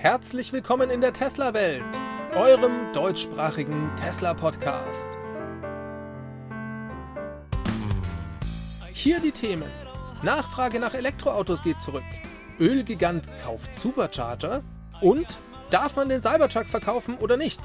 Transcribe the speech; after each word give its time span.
Herzlich 0.00 0.52
willkommen 0.52 0.90
in 0.90 1.00
der 1.00 1.12
Tesla-Welt, 1.12 1.82
eurem 2.36 2.92
deutschsprachigen 2.92 3.90
Tesla-Podcast. 3.96 5.08
Hier 8.92 9.18
die 9.18 9.32
Themen. 9.32 9.68
Nachfrage 10.22 10.78
nach 10.78 10.94
Elektroautos 10.94 11.64
geht 11.64 11.80
zurück. 11.80 12.04
Ölgigant 12.60 13.28
kauft 13.42 13.74
Supercharger. 13.74 14.62
Und 15.00 15.36
darf 15.70 15.96
man 15.96 16.08
den 16.08 16.20
Cybertruck 16.20 16.68
verkaufen 16.68 17.16
oder 17.16 17.36
nicht? 17.36 17.60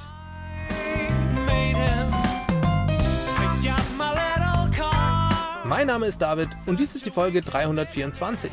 Mein 5.65 5.85
Name 5.85 6.07
ist 6.07 6.19
David 6.19 6.49
und 6.65 6.79
dies 6.79 6.95
ist 6.95 7.05
die 7.05 7.11
Folge 7.11 7.43
324. 7.43 8.49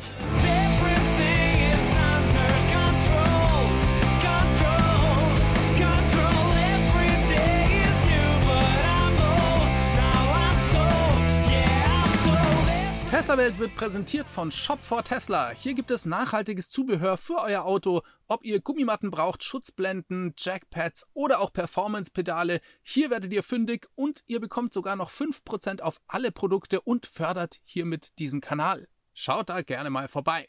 Tesla 13.31 13.45
Welt 13.45 13.59
wird 13.59 13.75
präsentiert 13.75 14.27
von 14.27 14.51
Shop 14.51 14.81
for 14.81 15.05
Tesla. 15.05 15.51
Hier 15.51 15.73
gibt 15.73 15.89
es 15.89 16.05
nachhaltiges 16.05 16.69
Zubehör 16.69 17.15
für 17.15 17.37
euer 17.37 17.63
Auto. 17.63 18.01
Ob 18.27 18.43
ihr 18.43 18.59
Gummimatten 18.59 19.09
braucht, 19.09 19.45
Schutzblenden, 19.45 20.33
Jackpads 20.37 21.07
oder 21.13 21.39
auch 21.39 21.53
Performance-Pedale, 21.53 22.59
hier 22.81 23.09
werdet 23.09 23.31
ihr 23.31 23.41
fündig 23.41 23.87
und 23.95 24.21
ihr 24.27 24.41
bekommt 24.41 24.73
sogar 24.73 24.97
noch 24.97 25.09
5% 25.09 25.79
auf 25.79 26.01
alle 26.07 26.33
Produkte 26.33 26.81
und 26.81 27.05
fördert 27.05 27.61
hiermit 27.63 28.19
diesen 28.19 28.41
Kanal. 28.41 28.89
Schaut 29.13 29.47
da 29.47 29.61
gerne 29.61 29.89
mal 29.89 30.09
vorbei. 30.09 30.45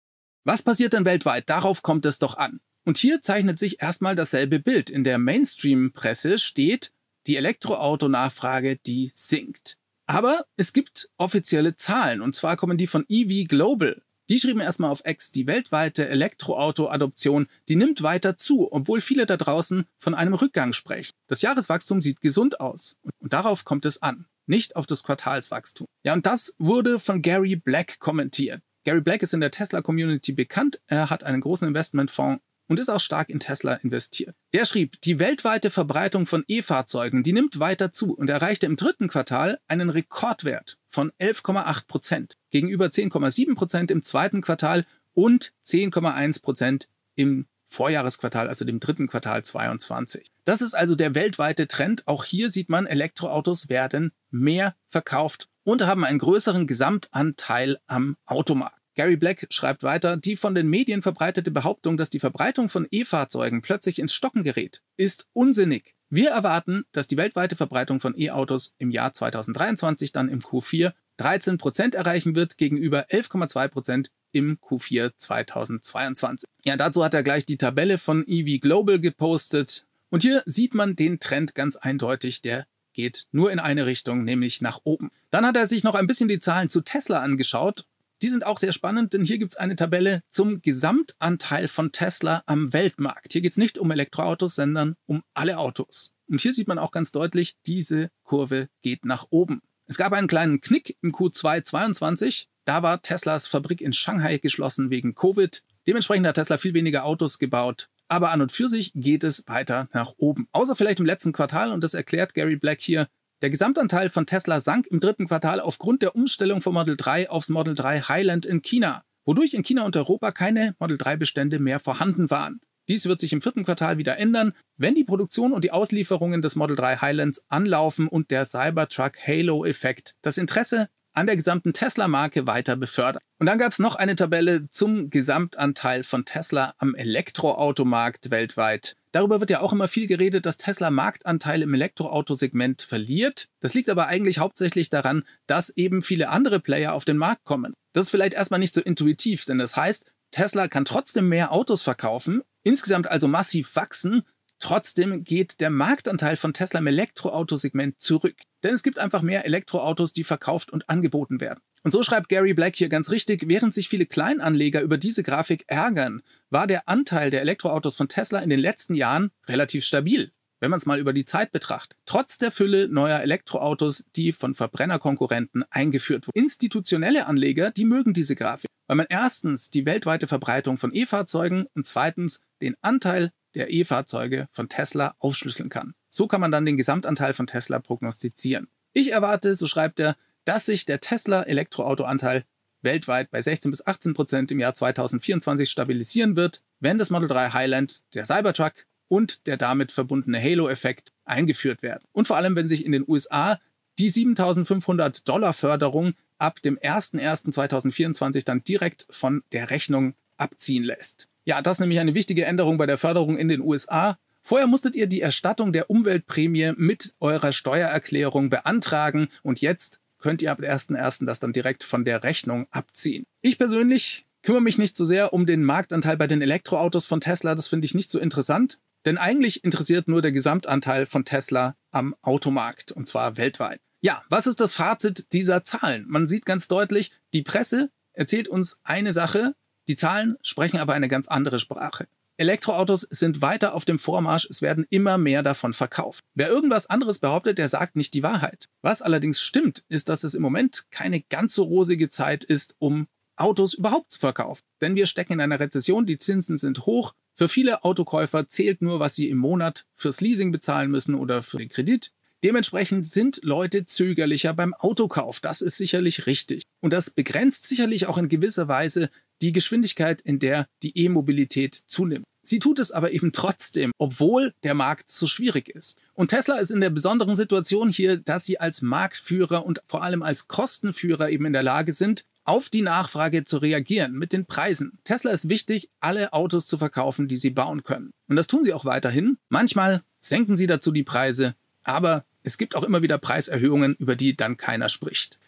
Was 0.44 0.62
passiert 0.62 0.92
denn 0.92 1.04
weltweit? 1.04 1.48
Darauf 1.50 1.82
kommt 1.82 2.06
es 2.06 2.18
doch 2.18 2.36
an. 2.36 2.60
Und 2.86 2.96
hier 2.96 3.20
zeichnet 3.20 3.58
sich 3.58 3.82
erstmal 3.82 4.16
dasselbe 4.16 4.60
Bild. 4.60 4.88
In 4.88 5.04
der 5.04 5.18
Mainstream-Presse 5.18 6.38
steht, 6.38 6.92
die 7.26 7.36
Elektroautonachfrage, 7.36 8.76
die 8.76 9.10
sinkt. 9.12 9.74
Aber 10.06 10.46
es 10.56 10.72
gibt 10.72 11.10
offizielle 11.18 11.76
Zahlen, 11.76 12.22
und 12.22 12.34
zwar 12.34 12.56
kommen 12.56 12.78
die 12.78 12.86
von 12.86 13.04
EV 13.08 13.46
Global. 13.46 14.00
Die 14.30 14.38
schrieben 14.38 14.60
erstmal 14.60 14.90
auf 14.90 15.02
X, 15.04 15.32
die 15.32 15.46
weltweite 15.46 16.08
Elektroauto-Adoption, 16.08 17.48
die 17.68 17.76
nimmt 17.76 18.02
weiter 18.02 18.38
zu, 18.38 18.72
obwohl 18.72 19.02
viele 19.02 19.26
da 19.26 19.36
draußen 19.36 19.86
von 19.98 20.14
einem 20.14 20.34
Rückgang 20.34 20.72
sprechen. 20.72 21.12
Das 21.26 21.42
Jahreswachstum 21.42 22.00
sieht 22.00 22.22
gesund 22.22 22.60
aus. 22.60 22.96
Und 23.20 23.34
darauf 23.34 23.66
kommt 23.66 23.84
es 23.84 24.00
an 24.00 24.26
nicht 24.48 24.76
auf 24.76 24.86
das 24.86 25.02
Quartalswachstum. 25.02 25.86
Ja, 26.04 26.12
und 26.12 26.26
das 26.26 26.54
wurde 26.58 26.98
von 26.98 27.22
Gary 27.22 27.56
Black 27.56 27.98
kommentiert. 27.98 28.62
Gary 28.84 29.00
Black 29.00 29.22
ist 29.22 29.34
in 29.34 29.40
der 29.40 29.50
Tesla-Community 29.50 30.32
bekannt. 30.32 30.80
Er 30.86 31.10
hat 31.10 31.22
einen 31.22 31.40
großen 31.40 31.68
Investmentfonds 31.68 32.42
und 32.68 32.78
ist 32.78 32.88
auch 32.88 33.00
stark 33.00 33.28
in 33.28 33.40
Tesla 33.40 33.74
investiert. 33.74 34.36
Der 34.52 34.64
schrieb, 34.64 35.00
die 35.02 35.18
weltweite 35.18 35.70
Verbreitung 35.70 36.26
von 36.26 36.44
E-Fahrzeugen, 36.46 37.22
die 37.22 37.32
nimmt 37.32 37.58
weiter 37.58 37.92
zu 37.92 38.14
und 38.14 38.30
erreichte 38.30 38.66
im 38.66 38.76
dritten 38.76 39.08
Quartal 39.08 39.58
einen 39.66 39.90
Rekordwert 39.90 40.78
von 40.86 41.10
11,8 41.18 41.86
Prozent 41.86 42.34
gegenüber 42.50 42.86
10,7 42.86 43.54
Prozent 43.54 43.90
im 43.90 44.02
zweiten 44.02 44.42
Quartal 44.42 44.86
und 45.14 45.52
10,1 45.66 46.42
Prozent 46.42 46.88
im 47.14 47.46
Vorjahresquartal, 47.68 48.48
also 48.48 48.64
dem 48.64 48.80
dritten 48.80 49.06
Quartal 49.06 49.44
22. 49.44 50.30
Das 50.44 50.62
ist 50.62 50.74
also 50.74 50.94
der 50.94 51.14
weltweite 51.14 51.68
Trend. 51.68 52.08
Auch 52.08 52.24
hier 52.24 52.50
sieht 52.50 52.68
man, 52.68 52.86
Elektroautos 52.86 53.68
werden 53.68 54.12
mehr 54.30 54.74
verkauft 54.88 55.48
und 55.64 55.86
haben 55.86 56.04
einen 56.04 56.18
größeren 56.18 56.66
Gesamtanteil 56.66 57.78
am 57.86 58.16
Automarkt. 58.26 58.78
Gary 58.94 59.16
Black 59.16 59.46
schreibt 59.50 59.84
weiter, 59.84 60.16
die 60.16 60.34
von 60.34 60.56
den 60.56 60.66
Medien 60.68 61.02
verbreitete 61.02 61.52
Behauptung, 61.52 61.96
dass 61.96 62.10
die 62.10 62.18
Verbreitung 62.18 62.68
von 62.68 62.88
E-Fahrzeugen 62.90 63.62
plötzlich 63.62 64.00
ins 64.00 64.12
Stocken 64.12 64.42
gerät, 64.42 64.82
ist 64.96 65.28
unsinnig. 65.34 65.94
Wir 66.10 66.30
erwarten, 66.30 66.84
dass 66.90 67.06
die 67.06 67.16
weltweite 67.16 67.54
Verbreitung 67.54 68.00
von 68.00 68.18
E-Autos 68.18 68.74
im 68.78 68.90
Jahr 68.90 69.12
2023 69.12 70.10
dann 70.10 70.28
im 70.28 70.40
Q4 70.40 70.94
13 71.18 71.58
Prozent 71.58 71.94
erreichen 71.94 72.34
wird 72.34 72.56
gegenüber 72.56 73.06
11,2 73.10 73.68
Prozent 73.68 74.10
im 74.32 74.58
Q4 74.58 75.12
2022. 75.16 76.48
Ja, 76.64 76.76
dazu 76.76 77.04
hat 77.04 77.14
er 77.14 77.22
gleich 77.22 77.46
die 77.46 77.56
Tabelle 77.56 77.98
von 77.98 78.24
EV 78.26 78.60
Global 78.60 78.98
gepostet. 78.98 79.86
Und 80.10 80.22
hier 80.22 80.42
sieht 80.46 80.74
man 80.74 80.96
den 80.96 81.20
Trend 81.20 81.54
ganz 81.54 81.76
eindeutig, 81.76 82.42
der 82.42 82.66
geht 82.92 83.26
nur 83.30 83.52
in 83.52 83.60
eine 83.60 83.86
Richtung, 83.86 84.24
nämlich 84.24 84.60
nach 84.60 84.80
oben. 84.84 85.10
Dann 85.30 85.46
hat 85.46 85.56
er 85.56 85.66
sich 85.66 85.84
noch 85.84 85.94
ein 85.94 86.06
bisschen 86.06 86.28
die 86.28 86.40
Zahlen 86.40 86.68
zu 86.68 86.80
Tesla 86.80 87.20
angeschaut. 87.20 87.84
Die 88.22 88.28
sind 88.28 88.44
auch 88.44 88.58
sehr 88.58 88.72
spannend, 88.72 89.12
denn 89.12 89.24
hier 89.24 89.38
gibt 89.38 89.52
es 89.52 89.56
eine 89.56 89.76
Tabelle 89.76 90.22
zum 90.30 90.60
Gesamtanteil 90.62 91.68
von 91.68 91.92
Tesla 91.92 92.42
am 92.46 92.72
Weltmarkt. 92.72 93.32
Hier 93.32 93.40
geht 93.40 93.52
es 93.52 93.56
nicht 93.56 93.78
um 93.78 93.90
Elektroautos, 93.92 94.56
sondern 94.56 94.96
um 95.06 95.22
alle 95.34 95.58
Autos. 95.58 96.12
Und 96.28 96.40
hier 96.40 96.52
sieht 96.52 96.66
man 96.66 96.78
auch 96.78 96.90
ganz 96.90 97.12
deutlich, 97.12 97.56
diese 97.66 98.10
Kurve 98.24 98.68
geht 98.82 99.04
nach 99.04 99.26
oben. 99.30 99.62
Es 99.86 99.96
gab 99.96 100.12
einen 100.12 100.28
kleinen 100.28 100.60
Knick 100.60 100.96
im 101.00 101.12
Q2 101.12 101.64
22. 101.64 102.48
Da 102.68 102.82
war 102.82 103.00
Teslas 103.00 103.46
Fabrik 103.46 103.80
in 103.80 103.94
Shanghai 103.94 104.36
geschlossen 104.36 104.90
wegen 104.90 105.14
Covid. 105.14 105.62
Dementsprechend 105.86 106.26
hat 106.26 106.34
Tesla 106.34 106.58
viel 106.58 106.74
weniger 106.74 107.06
Autos 107.06 107.38
gebaut. 107.38 107.88
Aber 108.08 108.30
an 108.30 108.42
und 108.42 108.52
für 108.52 108.68
sich 108.68 108.92
geht 108.94 109.24
es 109.24 109.48
weiter 109.48 109.88
nach 109.94 110.12
oben. 110.18 110.48
Außer 110.52 110.76
vielleicht 110.76 111.00
im 111.00 111.06
letzten 111.06 111.32
Quartal, 111.32 111.72
und 111.72 111.82
das 111.82 111.94
erklärt 111.94 112.34
Gary 112.34 112.56
Black 112.56 112.82
hier. 112.82 113.08
Der 113.40 113.48
Gesamtanteil 113.48 114.10
von 114.10 114.26
Tesla 114.26 114.60
sank 114.60 114.86
im 114.88 115.00
dritten 115.00 115.28
Quartal 115.28 115.60
aufgrund 115.60 116.02
der 116.02 116.14
Umstellung 116.14 116.60
vom 116.60 116.74
Model 116.74 116.98
3 116.98 117.30
aufs 117.30 117.48
Model 117.48 117.74
3 117.74 118.02
Highland 118.02 118.44
in 118.44 118.60
China, 118.60 119.02
wodurch 119.24 119.54
in 119.54 119.62
China 119.62 119.86
und 119.86 119.96
Europa 119.96 120.30
keine 120.30 120.76
Model 120.78 120.98
3 120.98 121.16
Bestände 121.16 121.60
mehr 121.60 121.80
vorhanden 121.80 122.30
waren. 122.30 122.60
Dies 122.86 123.06
wird 123.06 123.20
sich 123.20 123.32
im 123.32 123.40
vierten 123.40 123.64
Quartal 123.64 123.96
wieder 123.96 124.18
ändern, 124.18 124.52
wenn 124.76 124.94
die 124.94 125.04
Produktion 125.04 125.54
und 125.54 125.64
die 125.64 125.72
Auslieferungen 125.72 126.42
des 126.42 126.54
Model 126.54 126.76
3 126.76 126.98
Highlands 126.98 127.46
anlaufen 127.48 128.08
und 128.08 128.30
der 128.30 128.44
Cybertruck 128.44 129.12
Halo-Effekt 129.26 130.16
das 130.20 130.36
Interesse 130.36 130.90
an 131.18 131.26
der 131.26 131.36
gesamten 131.36 131.72
Tesla-Marke 131.72 132.46
weiter 132.46 132.76
befördert. 132.76 133.22
Und 133.38 133.46
dann 133.46 133.58
gab 133.58 133.72
es 133.72 133.78
noch 133.78 133.96
eine 133.96 134.16
Tabelle 134.16 134.68
zum 134.70 135.10
Gesamtanteil 135.10 136.04
von 136.04 136.24
Tesla 136.24 136.74
am 136.78 136.94
Elektroautomarkt 136.94 138.30
weltweit. 138.30 138.96
Darüber 139.12 139.40
wird 139.40 139.50
ja 139.50 139.60
auch 139.60 139.72
immer 139.72 139.88
viel 139.88 140.06
geredet, 140.06 140.46
dass 140.46 140.58
Tesla 140.58 140.90
Marktanteil 140.90 141.62
im 141.62 141.74
Elektroautosegment 141.74 142.82
verliert. 142.82 143.48
Das 143.60 143.74
liegt 143.74 143.88
aber 143.88 144.06
eigentlich 144.06 144.38
hauptsächlich 144.38 144.90
daran, 144.90 145.24
dass 145.46 145.70
eben 145.70 146.02
viele 146.02 146.28
andere 146.28 146.60
Player 146.60 146.94
auf 146.94 147.04
den 147.04 147.16
Markt 147.16 147.44
kommen. 147.44 147.74
Das 147.94 148.04
ist 148.04 148.10
vielleicht 148.10 148.34
erstmal 148.34 148.60
nicht 148.60 148.74
so 148.74 148.80
intuitiv, 148.80 149.44
denn 149.44 149.58
das 149.58 149.76
heißt, 149.76 150.06
Tesla 150.30 150.68
kann 150.68 150.84
trotzdem 150.84 151.28
mehr 151.28 151.52
Autos 151.52 151.82
verkaufen, 151.82 152.42
insgesamt 152.62 153.08
also 153.08 153.28
massiv 153.28 153.74
wachsen, 153.76 154.22
trotzdem 154.60 155.24
geht 155.24 155.60
der 155.60 155.70
Marktanteil 155.70 156.36
von 156.36 156.52
Tesla 156.52 156.80
im 156.80 156.86
Elektroautosegment 156.86 158.00
zurück. 158.00 158.36
Denn 158.62 158.74
es 158.74 158.82
gibt 158.82 158.98
einfach 158.98 159.22
mehr 159.22 159.44
Elektroautos, 159.44 160.12
die 160.12 160.24
verkauft 160.24 160.70
und 160.70 160.88
angeboten 160.88 161.40
werden. 161.40 161.60
Und 161.84 161.92
so 161.92 162.02
schreibt 162.02 162.28
Gary 162.28 162.54
Black 162.54 162.76
hier 162.76 162.88
ganz 162.88 163.10
richtig, 163.10 163.48
während 163.48 163.72
sich 163.72 163.88
viele 163.88 164.06
Kleinanleger 164.06 164.80
über 164.82 164.98
diese 164.98 165.22
Grafik 165.22 165.64
ärgern, 165.68 166.22
war 166.50 166.66
der 166.66 166.88
Anteil 166.88 167.30
der 167.30 167.40
Elektroautos 167.40 167.96
von 167.96 168.08
Tesla 168.08 168.40
in 168.40 168.50
den 168.50 168.58
letzten 168.58 168.94
Jahren 168.94 169.30
relativ 169.46 169.84
stabil. 169.84 170.32
wenn 170.60 170.70
man 170.70 170.78
es 170.78 170.86
mal 170.86 170.98
über 170.98 171.12
die 171.12 171.24
Zeit 171.24 171.52
betrachtet. 171.52 171.96
Trotz 172.04 172.38
der 172.38 172.50
Fülle 172.50 172.88
neuer 172.88 173.20
Elektroautos, 173.20 174.04
die 174.16 174.32
von 174.32 174.56
Verbrennerkonkurrenten 174.56 175.64
eingeführt 175.70 176.26
wurden. 176.26 176.36
Institutionelle 176.36 177.26
Anleger, 177.26 177.70
die 177.70 177.84
mögen 177.84 178.12
diese 178.12 178.34
Grafik, 178.34 178.68
weil 178.88 178.96
man 178.96 179.06
erstens 179.08 179.70
die 179.70 179.86
weltweite 179.86 180.26
Verbreitung 180.26 180.76
von 180.76 180.92
E-Fahrzeugen 180.92 181.66
und 181.74 181.86
zweitens 181.86 182.42
den 182.60 182.74
Anteil 182.80 183.30
der 183.54 183.70
E-Fahrzeuge 183.72 184.48
von 184.50 184.68
Tesla 184.68 185.14
aufschlüsseln 185.18 185.68
kann. 185.68 185.94
So 186.08 186.26
kann 186.26 186.40
man 186.40 186.52
dann 186.52 186.66
den 186.66 186.76
Gesamtanteil 186.76 187.32
von 187.32 187.46
Tesla 187.46 187.78
prognostizieren. 187.78 188.68
Ich 188.92 189.12
erwarte, 189.12 189.54
so 189.54 189.66
schreibt 189.66 190.00
er, 190.00 190.16
dass 190.44 190.66
sich 190.66 190.86
der 190.86 191.00
Tesla 191.00 191.42
Elektroautoanteil 191.42 192.44
weltweit 192.82 193.30
bei 193.30 193.40
16 193.40 193.70
bis 193.70 193.86
18 193.86 194.14
Prozent 194.14 194.50
im 194.50 194.60
Jahr 194.60 194.74
2024 194.74 195.68
stabilisieren 195.68 196.36
wird, 196.36 196.62
wenn 196.80 196.98
das 196.98 197.10
Model 197.10 197.28
3 197.28 197.50
Highland, 197.50 198.02
der 198.14 198.24
Cybertruck 198.24 198.86
und 199.08 199.46
der 199.46 199.56
damit 199.56 199.92
verbundene 199.92 200.40
Halo-Effekt 200.40 201.10
eingeführt 201.24 201.82
werden. 201.82 202.04
Und 202.12 202.26
vor 202.26 202.36
allem, 202.36 202.56
wenn 202.56 202.68
sich 202.68 202.84
in 202.84 202.92
den 202.92 203.04
USA 203.06 203.58
die 203.98 204.08
7500 204.08 205.28
Dollar 205.28 205.52
Förderung 205.52 206.14
ab 206.38 206.62
dem 206.62 206.78
01.01.2024 206.78 208.44
dann 208.44 208.62
direkt 208.62 209.06
von 209.10 209.42
der 209.52 209.70
Rechnung 209.70 210.14
abziehen 210.36 210.84
lässt. 210.84 211.27
Ja, 211.48 211.62
das 211.62 211.76
ist 211.76 211.80
nämlich 211.80 211.98
eine 211.98 212.12
wichtige 212.12 212.44
Änderung 212.44 212.76
bei 212.76 212.84
der 212.84 212.98
Förderung 212.98 213.38
in 213.38 213.48
den 213.48 213.62
USA. 213.62 214.18
Vorher 214.42 214.66
musstet 214.66 214.94
ihr 214.94 215.06
die 215.06 215.22
Erstattung 215.22 215.72
der 215.72 215.88
Umweltprämie 215.88 216.74
mit 216.76 217.14
eurer 217.20 217.52
Steuererklärung 217.52 218.50
beantragen 218.50 219.28
und 219.42 219.62
jetzt 219.62 219.98
könnt 220.18 220.42
ihr 220.42 220.52
ab 220.52 220.60
1.1. 220.60 221.24
das 221.24 221.40
dann 221.40 221.54
direkt 221.54 221.84
von 221.84 222.04
der 222.04 222.22
Rechnung 222.22 222.66
abziehen. 222.70 223.24
Ich 223.40 223.56
persönlich 223.56 224.26
kümmere 224.42 224.60
mich 224.60 224.76
nicht 224.76 224.94
so 224.94 225.06
sehr 225.06 225.32
um 225.32 225.46
den 225.46 225.64
Marktanteil 225.64 226.18
bei 226.18 226.26
den 226.26 226.42
Elektroautos 226.42 227.06
von 227.06 227.22
Tesla, 227.22 227.54
das 227.54 227.68
finde 227.68 227.86
ich 227.86 227.94
nicht 227.94 228.10
so 228.10 228.18
interessant, 228.18 228.78
denn 229.06 229.16
eigentlich 229.16 229.64
interessiert 229.64 230.06
nur 230.06 230.20
der 230.20 230.32
Gesamtanteil 230.32 231.06
von 231.06 231.24
Tesla 231.24 231.76
am 231.92 232.14
Automarkt 232.20 232.92
und 232.92 233.08
zwar 233.08 233.38
weltweit. 233.38 233.80
Ja, 234.02 234.22
was 234.28 234.46
ist 234.46 234.60
das 234.60 234.74
Fazit 234.74 235.32
dieser 235.32 235.64
Zahlen? 235.64 236.04
Man 236.08 236.28
sieht 236.28 236.44
ganz 236.44 236.68
deutlich, 236.68 237.12
die 237.32 237.42
Presse 237.42 237.88
erzählt 238.12 238.48
uns 238.48 238.80
eine 238.84 239.14
Sache, 239.14 239.54
die 239.88 239.96
Zahlen 239.96 240.36
sprechen 240.42 240.78
aber 240.78 240.94
eine 240.94 241.08
ganz 241.08 241.28
andere 241.28 241.58
Sprache. 241.58 242.06
Elektroautos 242.36 243.00
sind 243.00 243.42
weiter 243.42 243.74
auf 243.74 243.84
dem 243.84 243.98
Vormarsch, 243.98 244.46
es 244.48 244.62
werden 244.62 244.86
immer 244.90 245.18
mehr 245.18 245.42
davon 245.42 245.72
verkauft. 245.72 246.22
Wer 246.34 246.48
irgendwas 246.48 246.88
anderes 246.88 247.18
behauptet, 247.18 247.58
der 247.58 247.68
sagt 247.68 247.96
nicht 247.96 248.14
die 248.14 248.22
Wahrheit. 248.22 248.68
Was 248.80 249.02
allerdings 249.02 249.40
stimmt, 249.40 249.82
ist, 249.88 250.08
dass 250.08 250.22
es 250.22 250.34
im 250.34 250.42
Moment 250.42 250.84
keine 250.92 251.20
ganz 251.20 251.54
so 251.54 251.64
rosige 251.64 252.10
Zeit 252.10 252.44
ist, 252.44 252.76
um 252.78 253.08
Autos 253.34 253.74
überhaupt 253.74 254.12
zu 254.12 254.20
verkaufen. 254.20 254.62
Denn 254.80 254.94
wir 254.94 255.06
stecken 255.06 255.32
in 255.32 255.40
einer 255.40 255.58
Rezession, 255.58 256.06
die 256.06 256.18
Zinsen 256.18 256.58
sind 256.58 256.86
hoch. 256.86 257.14
Für 257.34 257.48
viele 257.48 257.82
Autokäufer 257.82 258.48
zählt 258.48 258.82
nur, 258.82 259.00
was 259.00 259.16
sie 259.16 259.28
im 259.28 259.38
Monat 259.38 259.86
fürs 259.96 260.20
Leasing 260.20 260.52
bezahlen 260.52 260.92
müssen 260.92 261.16
oder 261.16 261.42
für 261.42 261.58
den 261.58 261.68
Kredit. 261.68 262.12
Dementsprechend 262.44 263.06
sind 263.06 263.40
Leute 263.42 263.84
zögerlicher 263.84 264.54
beim 264.54 264.74
Autokauf. 264.74 265.40
Das 265.40 265.60
ist 265.60 265.76
sicherlich 265.76 266.26
richtig. 266.26 266.62
Und 266.80 266.92
das 266.92 267.10
begrenzt 267.10 267.66
sicherlich 267.66 268.06
auch 268.06 268.18
in 268.18 268.28
gewisser 268.28 268.68
Weise 268.68 269.10
die 269.40 269.52
Geschwindigkeit, 269.52 270.20
in 270.20 270.38
der 270.38 270.66
die 270.82 270.96
E-Mobilität 270.98 271.74
zunimmt. 271.74 272.24
Sie 272.42 272.60
tut 272.60 272.78
es 272.78 272.92
aber 272.92 273.10
eben 273.12 273.32
trotzdem, 273.32 273.92
obwohl 273.98 274.54
der 274.62 274.72
Markt 274.72 275.10
so 275.10 275.26
schwierig 275.26 275.68
ist. 275.68 276.00
Und 276.14 276.28
Tesla 276.28 276.56
ist 276.56 276.70
in 276.70 276.80
der 276.80 276.88
besonderen 276.88 277.36
Situation 277.36 277.90
hier, 277.90 278.16
dass 278.16 278.46
sie 278.46 278.58
als 278.58 278.80
Marktführer 278.80 279.66
und 279.66 279.82
vor 279.86 280.02
allem 280.02 280.22
als 280.22 280.48
Kostenführer 280.48 281.28
eben 281.28 281.44
in 281.44 281.52
der 281.52 281.62
Lage 281.62 281.92
sind, 281.92 282.24
auf 282.44 282.70
die 282.70 282.80
Nachfrage 282.80 283.44
zu 283.44 283.58
reagieren 283.58 284.14
mit 284.14 284.32
den 284.32 284.46
Preisen. 284.46 284.98
Tesla 285.04 285.32
ist 285.32 285.50
wichtig, 285.50 285.90
alle 286.00 286.32
Autos 286.32 286.66
zu 286.66 286.78
verkaufen, 286.78 287.28
die 287.28 287.36
sie 287.36 287.50
bauen 287.50 287.84
können. 287.84 288.12
Und 288.28 288.36
das 288.36 288.46
tun 288.46 288.64
sie 288.64 288.72
auch 288.72 288.86
weiterhin. 288.86 289.36
Manchmal 289.50 290.02
senken 290.18 290.56
sie 290.56 290.66
dazu 290.66 290.90
die 290.90 291.02
Preise, 291.02 291.54
aber 291.82 292.24
es 292.42 292.56
gibt 292.56 292.74
auch 292.74 292.84
immer 292.84 293.02
wieder 293.02 293.18
Preiserhöhungen, 293.18 293.94
über 293.98 294.16
die 294.16 294.34
dann 294.34 294.56
keiner 294.56 294.88
spricht. 294.88 295.38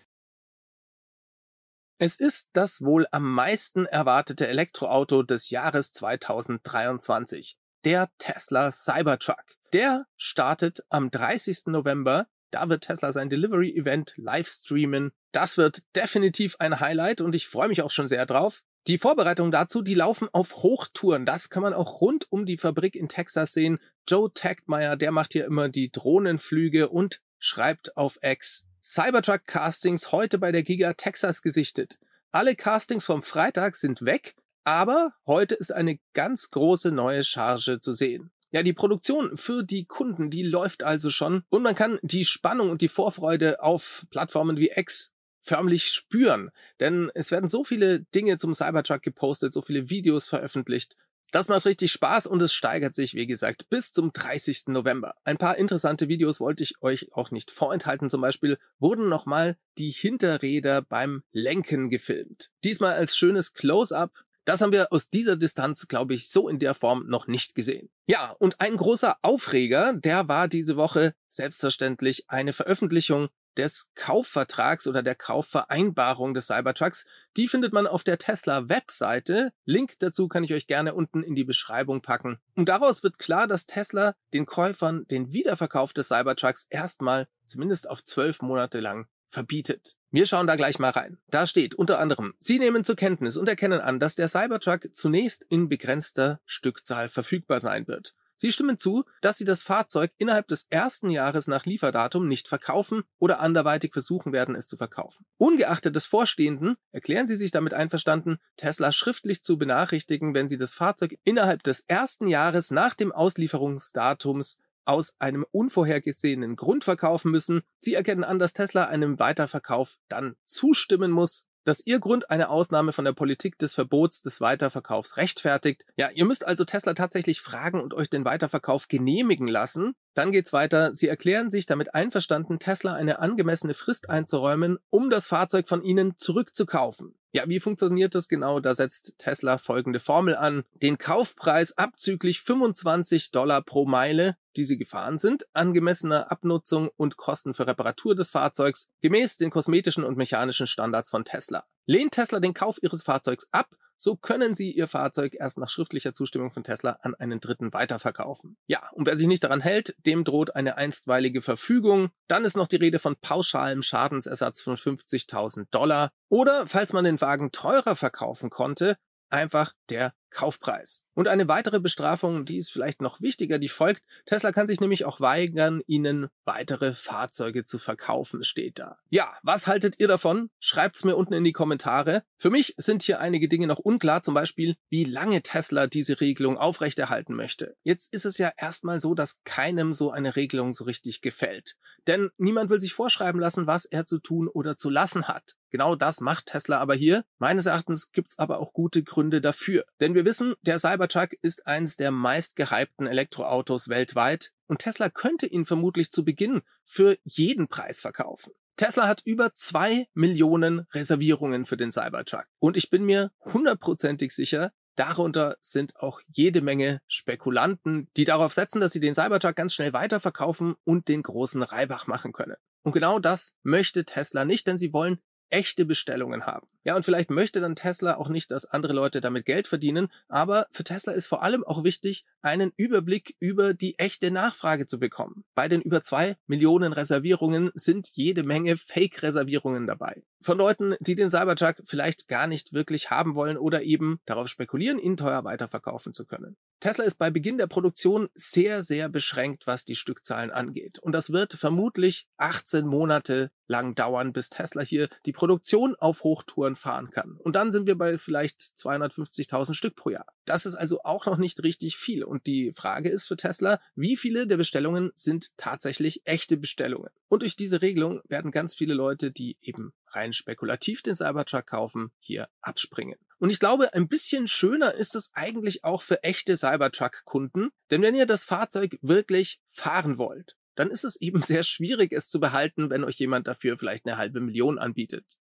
Es 2.02 2.18
ist 2.18 2.48
das 2.54 2.82
wohl 2.82 3.06
am 3.10 3.30
meisten 3.30 3.84
erwartete 3.84 4.48
Elektroauto 4.48 5.22
des 5.22 5.50
Jahres 5.50 5.92
2023, 5.92 7.58
der 7.84 8.08
Tesla 8.16 8.72
Cybertruck. 8.72 9.44
Der 9.74 10.06
startet 10.16 10.82
am 10.88 11.10
30. 11.10 11.66
November. 11.66 12.26
Da 12.50 12.70
wird 12.70 12.84
Tesla 12.84 13.12
sein 13.12 13.28
Delivery 13.28 13.76
Event 13.76 14.14
live 14.16 14.48
streamen. 14.48 15.12
Das 15.32 15.58
wird 15.58 15.82
definitiv 15.94 16.56
ein 16.58 16.80
Highlight 16.80 17.20
und 17.20 17.34
ich 17.34 17.46
freue 17.46 17.68
mich 17.68 17.82
auch 17.82 17.90
schon 17.90 18.06
sehr 18.06 18.24
drauf. 18.24 18.62
Die 18.86 18.96
Vorbereitungen 18.96 19.52
dazu, 19.52 19.82
die 19.82 19.92
laufen 19.92 20.30
auf 20.32 20.62
Hochtouren. 20.62 21.26
Das 21.26 21.50
kann 21.50 21.62
man 21.62 21.74
auch 21.74 22.00
rund 22.00 22.32
um 22.32 22.46
die 22.46 22.56
Fabrik 22.56 22.94
in 22.94 23.10
Texas 23.10 23.52
sehen. 23.52 23.78
Joe 24.08 24.32
Tagmeyer, 24.32 24.96
der 24.96 25.12
macht 25.12 25.34
hier 25.34 25.44
immer 25.44 25.68
die 25.68 25.92
Drohnenflüge 25.92 26.88
und 26.88 27.20
schreibt 27.38 27.98
auf 27.98 28.18
X. 28.22 28.64
Cybertruck 28.82 29.46
Castings 29.46 30.10
heute 30.10 30.38
bei 30.38 30.52
der 30.52 30.62
Giga 30.62 30.94
Texas 30.94 31.42
gesichtet. 31.42 31.98
Alle 32.32 32.56
Castings 32.56 33.04
vom 33.04 33.22
Freitag 33.22 33.76
sind 33.76 34.02
weg, 34.02 34.36
aber 34.64 35.12
heute 35.26 35.54
ist 35.54 35.70
eine 35.70 35.98
ganz 36.14 36.50
große 36.50 36.90
neue 36.90 37.22
Charge 37.22 37.80
zu 37.80 37.92
sehen. 37.92 38.30
Ja, 38.52 38.62
die 38.62 38.72
Produktion 38.72 39.36
für 39.36 39.62
die 39.62 39.84
Kunden, 39.84 40.30
die 40.30 40.42
läuft 40.42 40.82
also 40.82 41.10
schon 41.10 41.42
und 41.50 41.62
man 41.62 41.74
kann 41.74 41.98
die 42.02 42.24
Spannung 42.24 42.70
und 42.70 42.80
die 42.80 42.88
Vorfreude 42.88 43.62
auf 43.62 44.06
Plattformen 44.10 44.56
wie 44.56 44.72
X 44.74 45.12
förmlich 45.42 45.88
spüren, 45.88 46.50
denn 46.80 47.10
es 47.14 47.30
werden 47.30 47.48
so 47.48 47.64
viele 47.64 48.00
Dinge 48.14 48.38
zum 48.38 48.54
Cybertruck 48.54 49.02
gepostet, 49.02 49.52
so 49.52 49.60
viele 49.62 49.90
Videos 49.90 50.26
veröffentlicht 50.26 50.96
das 51.30 51.48
macht 51.48 51.66
richtig 51.66 51.92
Spaß 51.92 52.26
und 52.26 52.42
es 52.42 52.52
steigert 52.52 52.94
sich, 52.94 53.14
wie 53.14 53.26
gesagt, 53.26 53.68
bis 53.68 53.92
zum 53.92 54.12
30. 54.12 54.68
November. 54.68 55.14
Ein 55.24 55.38
paar 55.38 55.56
interessante 55.56 56.08
Videos 56.08 56.40
wollte 56.40 56.62
ich 56.62 56.80
euch 56.82 57.12
auch 57.12 57.30
nicht 57.30 57.50
vorenthalten. 57.50 58.10
Zum 58.10 58.20
Beispiel 58.20 58.58
wurden 58.78 59.08
nochmal 59.08 59.56
die 59.78 59.90
Hinterräder 59.90 60.82
beim 60.82 61.22
Lenken 61.32 61.90
gefilmt. 61.90 62.50
Diesmal 62.64 62.94
als 62.94 63.16
schönes 63.16 63.52
Close-up. 63.52 64.12
Das 64.44 64.62
haben 64.62 64.72
wir 64.72 64.92
aus 64.92 65.10
dieser 65.10 65.36
Distanz, 65.36 65.86
glaube 65.86 66.14
ich, 66.14 66.28
so 66.28 66.48
in 66.48 66.58
der 66.58 66.74
Form 66.74 67.06
noch 67.06 67.26
nicht 67.26 67.54
gesehen. 67.54 67.90
Ja, 68.06 68.34
und 68.38 68.60
ein 68.60 68.76
großer 68.76 69.16
Aufreger, 69.22 69.92
der 69.92 70.28
war 70.28 70.48
diese 70.48 70.76
Woche 70.76 71.14
selbstverständlich 71.28 72.24
eine 72.28 72.52
Veröffentlichung 72.52 73.28
des 73.56 73.90
Kaufvertrags 73.94 74.86
oder 74.86 75.02
der 75.02 75.14
Kaufvereinbarung 75.14 76.34
des 76.34 76.46
Cybertrucks. 76.46 77.06
Die 77.36 77.48
findet 77.48 77.72
man 77.72 77.86
auf 77.86 78.04
der 78.04 78.18
Tesla 78.18 78.68
Webseite. 78.68 79.52
Link 79.64 79.98
dazu 79.98 80.28
kann 80.28 80.44
ich 80.44 80.54
euch 80.54 80.66
gerne 80.66 80.94
unten 80.94 81.22
in 81.22 81.34
die 81.34 81.44
Beschreibung 81.44 82.02
packen. 82.02 82.38
Und 82.54 82.68
daraus 82.68 83.02
wird 83.02 83.18
klar, 83.18 83.46
dass 83.46 83.66
Tesla 83.66 84.14
den 84.32 84.46
Käufern 84.46 85.06
den 85.08 85.32
Wiederverkauf 85.32 85.92
des 85.92 86.08
Cybertrucks 86.08 86.66
erstmal 86.70 87.28
zumindest 87.46 87.88
auf 87.88 88.04
zwölf 88.04 88.42
Monate 88.42 88.80
lang 88.80 89.06
verbietet. 89.30 89.96
Wir 90.10 90.26
schauen 90.26 90.48
da 90.48 90.56
gleich 90.56 90.78
mal 90.78 90.90
rein. 90.90 91.18
Da 91.28 91.46
steht 91.46 91.76
unter 91.76 92.00
anderem, 92.00 92.34
Sie 92.38 92.58
nehmen 92.58 92.84
zur 92.84 92.96
Kenntnis 92.96 93.36
und 93.36 93.48
erkennen 93.48 93.80
an, 93.80 94.00
dass 94.00 94.16
der 94.16 94.28
Cybertruck 94.28 94.88
zunächst 94.92 95.46
in 95.48 95.68
begrenzter 95.68 96.40
Stückzahl 96.46 97.08
verfügbar 97.08 97.60
sein 97.60 97.86
wird. 97.86 98.14
Sie 98.40 98.52
stimmen 98.52 98.78
zu, 98.78 99.04
dass 99.20 99.36
Sie 99.36 99.44
das 99.44 99.62
Fahrzeug 99.62 100.12
innerhalb 100.16 100.48
des 100.48 100.66
ersten 100.70 101.10
Jahres 101.10 101.46
nach 101.46 101.66
Lieferdatum 101.66 102.26
nicht 102.26 102.48
verkaufen 102.48 103.02
oder 103.18 103.38
anderweitig 103.40 103.92
versuchen 103.92 104.32
werden, 104.32 104.54
es 104.54 104.66
zu 104.66 104.78
verkaufen. 104.78 105.26
Ungeachtet 105.36 105.94
des 105.94 106.06
Vorstehenden 106.06 106.76
erklären 106.90 107.26
Sie 107.26 107.36
sich 107.36 107.50
damit 107.50 107.74
einverstanden, 107.74 108.38
Tesla 108.56 108.92
schriftlich 108.92 109.42
zu 109.42 109.58
benachrichtigen, 109.58 110.32
wenn 110.32 110.48
Sie 110.48 110.56
das 110.56 110.72
Fahrzeug 110.72 111.18
innerhalb 111.22 111.62
des 111.64 111.80
ersten 111.80 112.28
Jahres 112.28 112.70
nach 112.70 112.94
dem 112.94 113.12
Auslieferungsdatums 113.12 114.56
aus 114.86 115.16
einem 115.18 115.44
unvorhergesehenen 115.50 116.56
Grund 116.56 116.84
verkaufen 116.84 117.30
müssen. 117.30 117.60
Sie 117.78 117.92
erkennen 117.92 118.24
an, 118.24 118.38
dass 118.38 118.54
Tesla 118.54 118.86
einem 118.86 119.18
Weiterverkauf 119.18 119.98
dann 120.08 120.34
zustimmen 120.46 121.10
muss 121.10 121.49
dass 121.64 121.86
Ihr 121.86 122.00
Grund 122.00 122.30
eine 122.30 122.48
Ausnahme 122.48 122.92
von 122.92 123.04
der 123.04 123.12
Politik 123.12 123.58
des 123.58 123.74
Verbots 123.74 124.22
des 124.22 124.40
Weiterverkaufs 124.40 125.16
rechtfertigt. 125.16 125.84
Ja, 125.96 126.10
ihr 126.10 126.24
müsst 126.24 126.46
also 126.46 126.64
Tesla 126.64 126.94
tatsächlich 126.94 127.40
fragen 127.40 127.80
und 127.80 127.94
euch 127.94 128.10
den 128.10 128.24
Weiterverkauf 128.24 128.88
genehmigen 128.88 129.48
lassen. 129.48 129.94
Dann 130.14 130.32
geht's 130.32 130.52
weiter. 130.52 130.92
Sie 130.94 131.08
erklären 131.08 131.50
sich 131.50 131.66
damit 131.66 131.94
einverstanden, 131.94 132.58
Tesla 132.58 132.94
eine 132.94 133.20
angemessene 133.20 133.74
Frist 133.74 134.10
einzuräumen, 134.10 134.78
um 134.90 135.10
das 135.10 135.26
Fahrzeug 135.26 135.68
von 135.68 135.82
Ihnen 135.82 136.16
zurückzukaufen. 136.16 137.14
Ja, 137.32 137.44
wie 137.46 137.60
funktioniert 137.60 138.16
das 138.16 138.28
genau? 138.28 138.58
Da 138.58 138.74
setzt 138.74 139.14
Tesla 139.18 139.58
folgende 139.58 140.00
Formel 140.00 140.34
an. 140.34 140.64
Den 140.74 140.98
Kaufpreis 140.98 141.78
abzüglich 141.78 142.40
25 142.40 143.30
Dollar 143.30 143.62
pro 143.62 143.86
Meile, 143.86 144.36
die 144.56 144.64
sie 144.64 144.78
gefahren 144.78 145.18
sind, 145.18 145.44
angemessener 145.52 146.32
Abnutzung 146.32 146.90
und 146.96 147.16
Kosten 147.16 147.54
für 147.54 147.68
Reparatur 147.68 148.16
des 148.16 148.30
Fahrzeugs, 148.30 148.88
gemäß 149.00 149.36
den 149.36 149.50
kosmetischen 149.50 150.02
und 150.02 150.16
mechanischen 150.16 150.66
Standards 150.66 151.10
von 151.10 151.24
Tesla. 151.24 151.64
Lehnt 151.86 152.12
Tesla 152.12 152.40
den 152.40 152.54
Kauf 152.54 152.82
ihres 152.82 153.04
Fahrzeugs 153.04 153.46
ab, 153.52 153.68
so 154.02 154.16
können 154.16 154.54
Sie 154.54 154.72
Ihr 154.72 154.88
Fahrzeug 154.88 155.34
erst 155.38 155.58
nach 155.58 155.68
schriftlicher 155.68 156.14
Zustimmung 156.14 156.50
von 156.50 156.64
Tesla 156.64 156.98
an 157.02 157.14
einen 157.14 157.38
Dritten 157.38 157.72
weiterverkaufen. 157.72 158.56
Ja, 158.66 158.88
und 158.92 159.06
wer 159.06 159.16
sich 159.16 159.26
nicht 159.26 159.44
daran 159.44 159.60
hält, 159.60 159.94
dem 160.06 160.24
droht 160.24 160.56
eine 160.56 160.78
einstweilige 160.78 161.42
Verfügung. 161.42 162.08
Dann 162.26 162.46
ist 162.46 162.56
noch 162.56 162.66
die 162.66 162.76
Rede 162.76 162.98
von 162.98 163.16
pauschalem 163.20 163.82
Schadensersatz 163.82 164.62
von 164.62 164.76
50.000 164.76 165.66
Dollar. 165.70 166.12
Oder, 166.30 166.66
falls 166.66 166.94
man 166.94 167.04
den 167.04 167.20
Wagen 167.20 167.52
teurer 167.52 167.94
verkaufen 167.94 168.48
konnte, 168.48 168.96
einfach 169.30 169.72
der 169.88 170.14
Kaufpreis. 170.30 171.04
Und 171.14 171.28
eine 171.28 171.48
weitere 171.48 171.80
Bestrafung, 171.80 172.44
die 172.44 172.56
ist 172.56 172.70
vielleicht 172.70 173.02
noch 173.02 173.20
wichtiger, 173.20 173.58
die 173.58 173.68
folgt. 173.68 174.04
Tesla 174.26 174.52
kann 174.52 174.66
sich 174.66 174.80
nämlich 174.80 175.04
auch 175.04 175.20
weigern, 175.20 175.82
Ihnen 175.86 176.28
weitere 176.44 176.94
Fahrzeuge 176.94 177.64
zu 177.64 177.78
verkaufen, 177.78 178.44
steht 178.44 178.78
da. 178.78 178.98
Ja, 179.10 179.36
was 179.42 179.66
haltet 179.66 179.98
ihr 179.98 180.08
davon? 180.08 180.50
Schreibt's 180.60 181.04
mir 181.04 181.16
unten 181.16 181.34
in 181.34 181.44
die 181.44 181.52
Kommentare. 181.52 182.22
Für 182.38 182.50
mich 182.50 182.74
sind 182.76 183.02
hier 183.02 183.20
einige 183.20 183.48
Dinge 183.48 183.66
noch 183.66 183.78
unklar, 183.78 184.22
zum 184.22 184.34
Beispiel, 184.34 184.76
wie 184.88 185.04
lange 185.04 185.42
Tesla 185.42 185.88
diese 185.88 186.20
Regelung 186.20 186.56
aufrechterhalten 186.56 187.34
möchte. 187.34 187.76
Jetzt 187.82 188.12
ist 188.14 188.24
es 188.24 188.38
ja 188.38 188.52
erstmal 188.56 189.00
so, 189.00 189.14
dass 189.14 189.42
keinem 189.44 189.92
so 189.92 190.10
eine 190.10 190.36
Regelung 190.36 190.72
so 190.72 190.84
richtig 190.84 191.20
gefällt. 191.22 191.76
Denn 192.06 192.30
niemand 192.38 192.70
will 192.70 192.80
sich 192.80 192.94
vorschreiben 192.94 193.40
lassen, 193.40 193.66
was 193.66 193.84
er 193.84 194.06
zu 194.06 194.18
tun 194.20 194.48
oder 194.48 194.76
zu 194.76 194.90
lassen 194.90 195.28
hat. 195.28 195.56
Genau 195.70 195.94
das 195.94 196.20
macht 196.20 196.46
Tesla 196.46 196.78
aber 196.78 196.94
hier. 196.94 197.24
Meines 197.38 197.66
Erachtens 197.66 198.12
gibt's 198.12 198.38
aber 198.38 198.58
auch 198.58 198.72
gute 198.72 199.02
Gründe 199.02 199.40
dafür. 199.40 199.84
Denn 200.00 200.14
wir 200.14 200.24
wissen, 200.24 200.54
der 200.62 200.78
Cybertruck 200.78 201.32
ist 201.42 201.66
eins 201.66 201.96
der 201.96 202.10
meist 202.10 202.56
gehypten 202.56 203.06
Elektroautos 203.06 203.88
weltweit 203.88 204.52
und 204.66 204.80
Tesla 204.80 205.08
könnte 205.08 205.46
ihn 205.46 205.66
vermutlich 205.66 206.10
zu 206.10 206.24
Beginn 206.24 206.62
für 206.84 207.16
jeden 207.24 207.68
Preis 207.68 208.00
verkaufen. 208.00 208.52
Tesla 208.76 209.06
hat 209.06 209.22
über 209.24 209.52
zwei 209.54 210.06
Millionen 210.14 210.86
Reservierungen 210.92 211.66
für 211.66 211.76
den 211.76 211.92
Cybertruck. 211.92 212.46
Und 212.58 212.76
ich 212.76 212.88
bin 212.88 213.04
mir 213.04 213.30
hundertprozentig 213.44 214.32
sicher, 214.32 214.72
Darunter 214.96 215.56
sind 215.60 215.96
auch 215.96 216.20
jede 216.28 216.60
Menge 216.60 217.00
Spekulanten, 217.06 218.08
die 218.16 218.26
darauf 218.26 218.52
setzen, 218.52 218.80
dass 218.80 218.92
sie 218.92 219.00
den 219.00 219.14
Cybertruck 219.14 219.56
ganz 219.56 219.72
schnell 219.72 219.94
weiterverkaufen 219.94 220.74
und 220.84 221.08
den 221.08 221.22
großen 221.22 221.62
Reibach 221.62 222.06
machen 222.06 222.32
können. 222.32 222.56
Und 222.82 222.92
genau 222.92 223.18
das 223.18 223.56
möchte 223.62 224.04
Tesla 224.04 224.44
nicht, 224.44 224.66
denn 224.66 224.78
sie 224.78 224.92
wollen 224.92 225.18
echte 225.50 225.84
Bestellungen 225.84 226.46
haben. 226.46 226.66
Ja, 226.84 226.96
und 226.96 227.04
vielleicht 227.04 227.30
möchte 227.30 227.60
dann 227.60 227.76
Tesla 227.76 228.16
auch 228.16 228.28
nicht, 228.28 228.50
dass 228.50 228.64
andere 228.64 228.94
Leute 228.94 229.20
damit 229.20 229.44
Geld 229.44 229.68
verdienen, 229.68 230.08
aber 230.28 230.66
für 230.70 230.84
Tesla 230.84 231.12
ist 231.12 231.26
vor 231.26 231.42
allem 231.42 231.62
auch 231.62 231.84
wichtig, 231.84 232.24
einen 232.42 232.72
Überblick 232.76 233.36
über 233.38 233.74
die 233.74 233.98
echte 233.98 234.30
Nachfrage 234.30 234.86
zu 234.86 234.98
bekommen. 234.98 235.44
Bei 235.54 235.68
den 235.68 235.82
über 235.82 236.02
zwei 236.02 236.36
Millionen 236.46 236.92
Reservierungen 236.92 237.70
sind 237.74 238.08
jede 238.12 238.42
Menge 238.42 238.78
Fake-Reservierungen 238.78 239.86
dabei. 239.86 240.22
Von 240.42 240.56
Leuten, 240.56 240.96
die 241.00 241.16
den 241.16 241.28
Cybertruck 241.28 241.76
vielleicht 241.84 242.28
gar 242.28 242.46
nicht 242.46 242.72
wirklich 242.72 243.10
haben 243.10 243.34
wollen 243.34 243.58
oder 243.58 243.82
eben 243.82 244.20
darauf 244.24 244.48
spekulieren, 244.48 244.98
ihn 244.98 245.18
teuer 245.18 245.44
weiterverkaufen 245.44 246.14
zu 246.14 246.24
können. 246.24 246.56
Tesla 246.80 247.04
ist 247.04 247.18
bei 247.18 247.30
Beginn 247.30 247.58
der 247.58 247.66
Produktion 247.66 248.30
sehr, 248.34 248.82
sehr 248.82 249.10
beschränkt, 249.10 249.66
was 249.66 249.84
die 249.84 249.96
Stückzahlen 249.96 250.50
angeht. 250.50 250.98
Und 250.98 251.12
das 251.12 251.30
wird 251.30 251.52
vermutlich 251.52 252.26
18 252.38 252.86
Monate 252.86 253.50
lang 253.66 253.94
dauern, 253.94 254.32
bis 254.32 254.48
Tesla 254.48 254.82
hier 254.82 255.10
die 255.26 255.32
Produktion 255.32 255.94
auf 255.96 256.24
Hochtouren 256.24 256.69
fahren 256.76 257.10
kann. 257.10 257.36
Und 257.38 257.56
dann 257.56 257.72
sind 257.72 257.86
wir 257.86 257.96
bei 257.96 258.18
vielleicht 258.18 258.58
250.000 258.60 259.74
Stück 259.74 259.96
pro 259.96 260.10
Jahr. 260.10 260.26
Das 260.44 260.66
ist 260.66 260.74
also 260.74 261.00
auch 261.02 261.26
noch 261.26 261.38
nicht 261.38 261.62
richtig 261.62 261.96
viel. 261.96 262.24
Und 262.24 262.46
die 262.46 262.72
Frage 262.72 263.08
ist 263.08 263.26
für 263.26 263.36
Tesla, 263.36 263.80
wie 263.94 264.16
viele 264.16 264.46
der 264.46 264.56
Bestellungen 264.56 265.10
sind 265.14 265.56
tatsächlich 265.56 266.22
echte 266.24 266.56
Bestellungen? 266.56 267.10
Und 267.28 267.42
durch 267.42 267.56
diese 267.56 267.82
Regelung 267.82 268.20
werden 268.28 268.50
ganz 268.50 268.74
viele 268.74 268.94
Leute, 268.94 269.30
die 269.30 269.56
eben 269.60 269.92
rein 270.08 270.32
spekulativ 270.32 271.02
den 271.02 271.14
Cybertruck 271.14 271.66
kaufen, 271.66 272.10
hier 272.18 272.48
abspringen. 272.60 273.18
Und 273.38 273.50
ich 273.50 273.58
glaube, 273.58 273.94
ein 273.94 274.08
bisschen 274.08 274.48
schöner 274.48 274.94
ist 274.94 275.14
es 275.14 275.30
eigentlich 275.34 275.84
auch 275.84 276.02
für 276.02 276.22
echte 276.22 276.56
Cybertruck-Kunden, 276.56 277.70
denn 277.90 278.02
wenn 278.02 278.14
ihr 278.14 278.26
das 278.26 278.44
Fahrzeug 278.44 278.98
wirklich 279.00 279.60
fahren 279.68 280.18
wollt, 280.18 280.56
dann 280.74 280.90
ist 280.90 281.04
es 281.04 281.20
eben 281.20 281.42
sehr 281.42 281.62
schwierig, 281.62 282.12
es 282.12 282.28
zu 282.28 282.40
behalten, 282.40 282.90
wenn 282.90 283.04
euch 283.04 283.16
jemand 283.16 283.46
dafür 283.46 283.78
vielleicht 283.78 284.06
eine 284.06 284.16
halbe 284.16 284.40
Million 284.40 284.78
anbietet. 284.78 285.38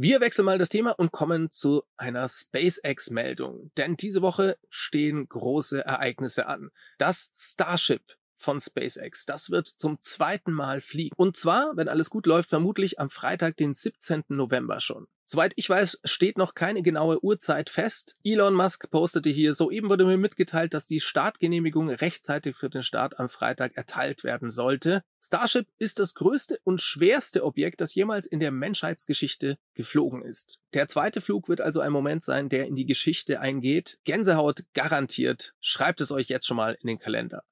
Wir 0.00 0.20
wechseln 0.20 0.44
mal 0.44 0.58
das 0.58 0.68
Thema 0.68 0.92
und 0.92 1.10
kommen 1.10 1.50
zu 1.50 1.82
einer 1.96 2.28
SpaceX-Meldung, 2.28 3.72
denn 3.76 3.96
diese 3.96 4.22
Woche 4.22 4.56
stehen 4.70 5.28
große 5.28 5.84
Ereignisse 5.84 6.46
an. 6.46 6.70
Das 6.98 7.32
Starship 7.34 8.04
von 8.38 8.60
SpaceX. 8.60 9.26
Das 9.26 9.50
wird 9.50 9.66
zum 9.66 10.00
zweiten 10.00 10.52
Mal 10.52 10.80
fliegen. 10.80 11.14
Und 11.16 11.36
zwar, 11.36 11.72
wenn 11.76 11.88
alles 11.88 12.08
gut 12.08 12.26
läuft, 12.26 12.48
vermutlich 12.48 12.98
am 12.98 13.10
Freitag, 13.10 13.56
den 13.56 13.74
17. 13.74 14.24
November 14.28 14.80
schon. 14.80 15.06
Soweit 15.30 15.52
ich 15.56 15.68
weiß, 15.68 16.00
steht 16.04 16.38
noch 16.38 16.54
keine 16.54 16.82
genaue 16.82 17.22
Uhrzeit 17.22 17.68
fest. 17.68 18.16
Elon 18.24 18.54
Musk 18.54 18.90
postete 18.90 19.28
hier, 19.28 19.52
soeben 19.52 19.90
wurde 19.90 20.06
mir 20.06 20.16
mitgeteilt, 20.16 20.72
dass 20.72 20.86
die 20.86 21.00
Startgenehmigung 21.00 21.90
rechtzeitig 21.90 22.56
für 22.56 22.70
den 22.70 22.82
Start 22.82 23.20
am 23.20 23.28
Freitag 23.28 23.76
erteilt 23.76 24.24
werden 24.24 24.50
sollte. 24.50 25.02
Starship 25.20 25.66
ist 25.78 25.98
das 25.98 26.14
größte 26.14 26.58
und 26.64 26.80
schwerste 26.80 27.44
Objekt, 27.44 27.82
das 27.82 27.94
jemals 27.94 28.26
in 28.26 28.40
der 28.40 28.52
Menschheitsgeschichte 28.52 29.58
geflogen 29.74 30.22
ist. 30.22 30.60
Der 30.72 30.88
zweite 30.88 31.20
Flug 31.20 31.50
wird 31.50 31.60
also 31.60 31.80
ein 31.80 31.92
Moment 31.92 32.24
sein, 32.24 32.48
der 32.48 32.66
in 32.66 32.74
die 32.74 32.86
Geschichte 32.86 33.38
eingeht. 33.40 33.98
Gänsehaut 34.04 34.64
garantiert. 34.72 35.52
Schreibt 35.60 36.00
es 36.00 36.10
euch 36.10 36.28
jetzt 36.28 36.46
schon 36.46 36.56
mal 36.56 36.78
in 36.80 36.86
den 36.86 36.98
Kalender. 36.98 37.44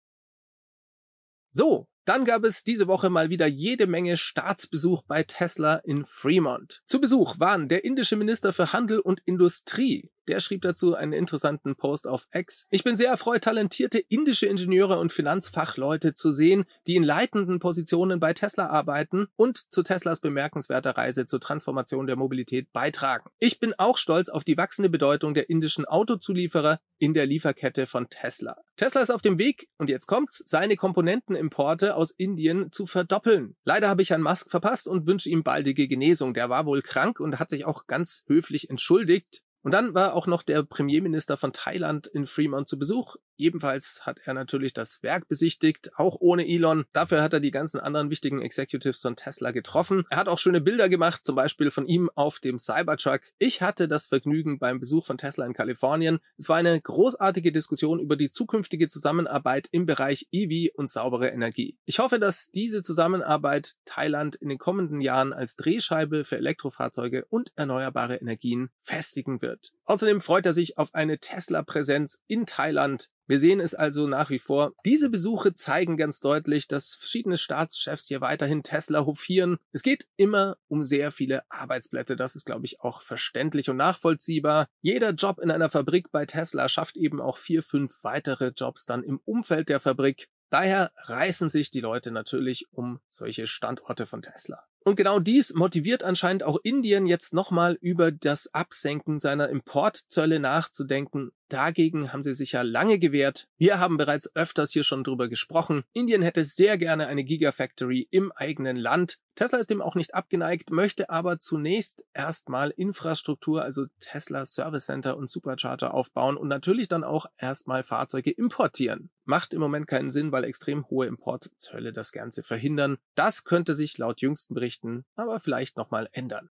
So, 1.56 1.88
dann 2.04 2.26
gab 2.26 2.44
es 2.44 2.64
diese 2.64 2.86
Woche 2.86 3.08
mal 3.08 3.30
wieder 3.30 3.46
jede 3.46 3.86
Menge 3.86 4.18
Staatsbesuch 4.18 5.04
bei 5.04 5.22
Tesla 5.22 5.76
in 5.76 6.04
Fremont. 6.04 6.82
Zu 6.84 7.00
Besuch 7.00 7.40
waren 7.40 7.68
der 7.68 7.82
indische 7.82 8.16
Minister 8.16 8.52
für 8.52 8.74
Handel 8.74 9.00
und 9.00 9.22
Industrie, 9.24 10.10
der 10.28 10.40
schrieb 10.40 10.62
dazu 10.62 10.94
einen 10.94 11.12
interessanten 11.12 11.76
Post 11.76 12.06
auf 12.06 12.26
X. 12.32 12.66
Ich 12.70 12.84
bin 12.84 12.96
sehr 12.96 13.10
erfreut, 13.10 13.44
talentierte 13.44 13.98
indische 13.98 14.46
Ingenieure 14.46 14.98
und 14.98 15.12
Finanzfachleute 15.12 16.14
zu 16.14 16.32
sehen, 16.32 16.64
die 16.86 16.96
in 16.96 17.02
leitenden 17.02 17.58
Positionen 17.58 18.20
bei 18.20 18.32
Tesla 18.32 18.68
arbeiten 18.68 19.26
und 19.36 19.72
zu 19.72 19.82
Teslas 19.82 20.20
bemerkenswerter 20.20 20.96
Reise 20.96 21.26
zur 21.26 21.40
Transformation 21.40 22.06
der 22.06 22.16
Mobilität 22.16 22.72
beitragen. 22.72 23.30
Ich 23.38 23.60
bin 23.60 23.74
auch 23.78 23.98
stolz 23.98 24.28
auf 24.28 24.44
die 24.44 24.56
wachsende 24.56 24.90
Bedeutung 24.90 25.34
der 25.34 25.50
indischen 25.50 25.84
Autozulieferer 25.84 26.80
in 26.98 27.14
der 27.14 27.26
Lieferkette 27.26 27.86
von 27.86 28.08
Tesla. 28.08 28.56
Tesla 28.76 29.00
ist 29.00 29.10
auf 29.10 29.22
dem 29.22 29.38
Weg, 29.38 29.68
und 29.78 29.90
jetzt 29.90 30.06
kommt's, 30.06 30.42
seine 30.44 30.76
Komponentenimporte 30.76 31.94
aus 31.94 32.10
Indien 32.10 32.72
zu 32.72 32.86
verdoppeln. 32.86 33.56
Leider 33.64 33.88
habe 33.88 34.02
ich 34.02 34.10
Herrn 34.10 34.22
Musk 34.22 34.50
verpasst 34.50 34.88
und 34.88 35.06
wünsche 35.06 35.28
ihm 35.28 35.42
baldige 35.42 35.88
Genesung. 35.88 36.34
Der 36.34 36.50
war 36.50 36.66
wohl 36.66 36.82
krank 36.82 37.20
und 37.20 37.38
hat 37.38 37.50
sich 37.50 37.64
auch 37.64 37.86
ganz 37.86 38.24
höflich 38.26 38.70
entschuldigt. 38.70 39.42
Und 39.66 39.72
dann 39.72 39.94
war 39.94 40.14
auch 40.14 40.28
noch 40.28 40.44
der 40.44 40.62
Premierminister 40.62 41.36
von 41.36 41.52
Thailand 41.52 42.06
in 42.06 42.28
Fremont 42.28 42.68
zu 42.68 42.78
Besuch. 42.78 43.16
Ebenfalls 43.38 44.06
hat 44.06 44.20
er 44.24 44.34
natürlich 44.34 44.72
das 44.72 45.02
Werk 45.02 45.28
besichtigt, 45.28 45.90
auch 45.96 46.16
ohne 46.20 46.46
Elon. 46.46 46.84
Dafür 46.92 47.22
hat 47.22 47.32
er 47.32 47.40
die 47.40 47.50
ganzen 47.50 47.80
anderen 47.80 48.10
wichtigen 48.10 48.42
Executives 48.42 49.00
von 49.00 49.16
Tesla 49.16 49.50
getroffen. 49.50 50.04
Er 50.10 50.18
hat 50.18 50.28
auch 50.28 50.38
schöne 50.38 50.60
Bilder 50.60 50.88
gemacht, 50.88 51.24
zum 51.24 51.36
Beispiel 51.36 51.70
von 51.70 51.86
ihm 51.86 52.10
auf 52.14 52.38
dem 52.40 52.58
Cybertruck. 52.58 53.20
Ich 53.38 53.62
hatte 53.62 53.88
das 53.88 54.06
Vergnügen 54.06 54.58
beim 54.58 54.80
Besuch 54.80 55.04
von 55.04 55.18
Tesla 55.18 55.46
in 55.46 55.52
Kalifornien. 55.52 56.18
Es 56.38 56.48
war 56.48 56.56
eine 56.56 56.80
großartige 56.80 57.52
Diskussion 57.52 58.00
über 58.00 58.16
die 58.16 58.30
zukünftige 58.30 58.88
Zusammenarbeit 58.88 59.68
im 59.70 59.86
Bereich 59.86 60.28
EV 60.32 60.72
und 60.74 60.90
saubere 60.90 61.28
Energie. 61.28 61.76
Ich 61.84 61.98
hoffe, 61.98 62.18
dass 62.18 62.50
diese 62.50 62.82
Zusammenarbeit 62.82 63.74
Thailand 63.84 64.36
in 64.36 64.48
den 64.48 64.58
kommenden 64.58 65.00
Jahren 65.00 65.32
als 65.32 65.56
Drehscheibe 65.56 66.24
für 66.24 66.36
Elektrofahrzeuge 66.36 67.26
und 67.28 67.52
erneuerbare 67.56 68.16
Energien 68.16 68.70
festigen 68.80 69.42
wird. 69.42 69.72
Außerdem 69.84 70.20
freut 70.20 70.46
er 70.46 70.52
sich 70.52 70.78
auf 70.78 70.94
eine 70.94 71.18
Tesla-Präsenz 71.18 72.22
in 72.26 72.46
Thailand 72.46 73.08
wir 73.26 73.40
sehen 73.40 73.60
es 73.60 73.74
also 73.74 74.06
nach 74.06 74.30
wie 74.30 74.38
vor. 74.38 74.72
Diese 74.84 75.10
Besuche 75.10 75.54
zeigen 75.54 75.96
ganz 75.96 76.20
deutlich, 76.20 76.68
dass 76.68 76.94
verschiedene 76.94 77.36
Staatschefs 77.36 78.06
hier 78.06 78.20
weiterhin 78.20 78.62
Tesla 78.62 79.04
hofieren. 79.04 79.58
Es 79.72 79.82
geht 79.82 80.06
immer 80.16 80.56
um 80.68 80.84
sehr 80.84 81.10
viele 81.10 81.42
Arbeitsplätze. 81.50 82.16
Das 82.16 82.36
ist, 82.36 82.44
glaube 82.44 82.66
ich, 82.66 82.80
auch 82.80 83.02
verständlich 83.02 83.68
und 83.68 83.76
nachvollziehbar. 83.76 84.66
Jeder 84.80 85.10
Job 85.10 85.38
in 85.40 85.50
einer 85.50 85.70
Fabrik 85.70 86.12
bei 86.12 86.24
Tesla 86.24 86.68
schafft 86.68 86.96
eben 86.96 87.20
auch 87.20 87.36
vier, 87.36 87.62
fünf 87.62 88.02
weitere 88.02 88.52
Jobs 88.56 88.86
dann 88.86 89.02
im 89.02 89.20
Umfeld 89.24 89.68
der 89.68 89.80
Fabrik. 89.80 90.28
Daher 90.50 90.92
reißen 91.04 91.48
sich 91.48 91.70
die 91.70 91.80
Leute 91.80 92.12
natürlich 92.12 92.66
um 92.70 93.00
solche 93.08 93.46
Standorte 93.48 94.06
von 94.06 94.22
Tesla. 94.22 94.62
Und 94.86 94.94
genau 94.94 95.18
dies 95.18 95.52
motiviert 95.54 96.04
anscheinend 96.04 96.44
auch 96.44 96.60
Indien 96.62 97.06
jetzt 97.06 97.34
nochmal 97.34 97.76
über 97.80 98.12
das 98.12 98.54
Absenken 98.54 99.18
seiner 99.18 99.48
Importzölle 99.48 100.38
nachzudenken. 100.38 101.32
Dagegen 101.48 102.12
haben 102.12 102.22
sie 102.22 102.34
sich 102.34 102.52
ja 102.52 102.62
lange 102.62 102.98
gewehrt. 102.98 103.46
Wir 103.56 103.78
haben 103.78 103.96
bereits 103.96 104.34
öfters 104.34 104.72
hier 104.72 104.82
schon 104.82 105.04
drüber 105.04 105.28
gesprochen. 105.28 105.84
Indien 105.92 106.22
hätte 106.22 106.42
sehr 106.42 106.76
gerne 106.76 107.06
eine 107.06 107.22
Gigafactory 107.22 108.08
im 108.10 108.32
eigenen 108.32 108.76
Land. 108.76 109.18
Tesla 109.36 109.58
ist 109.58 109.70
dem 109.70 109.82
auch 109.82 109.94
nicht 109.94 110.14
abgeneigt, 110.14 110.70
möchte 110.70 111.10
aber 111.10 111.38
zunächst 111.38 112.04
erstmal 112.14 112.70
Infrastruktur, 112.70 113.62
also 113.62 113.86
Tesla 114.00 114.44
Service 114.46 114.86
Center 114.86 115.16
und 115.16 115.28
Supercharger 115.28 115.94
aufbauen 115.94 116.36
und 116.36 116.48
natürlich 116.48 116.88
dann 116.88 117.04
auch 117.04 117.26
erstmal 117.36 117.84
Fahrzeuge 117.84 118.30
importieren. 118.30 119.10
Macht 119.24 119.54
im 119.54 119.60
Moment 119.60 119.86
keinen 119.86 120.10
Sinn, 120.10 120.32
weil 120.32 120.44
extrem 120.44 120.88
hohe 120.88 121.06
Importzölle 121.06 121.92
das 121.92 122.12
Ganze 122.12 122.42
verhindern. 122.42 122.96
Das 123.14 123.44
könnte 123.44 123.74
sich 123.74 123.98
laut 123.98 124.20
jüngsten 124.20 124.54
Berichten 124.54 125.04
aber 125.14 125.38
vielleicht 125.38 125.76
nochmal 125.76 126.08
ändern. 126.12 126.50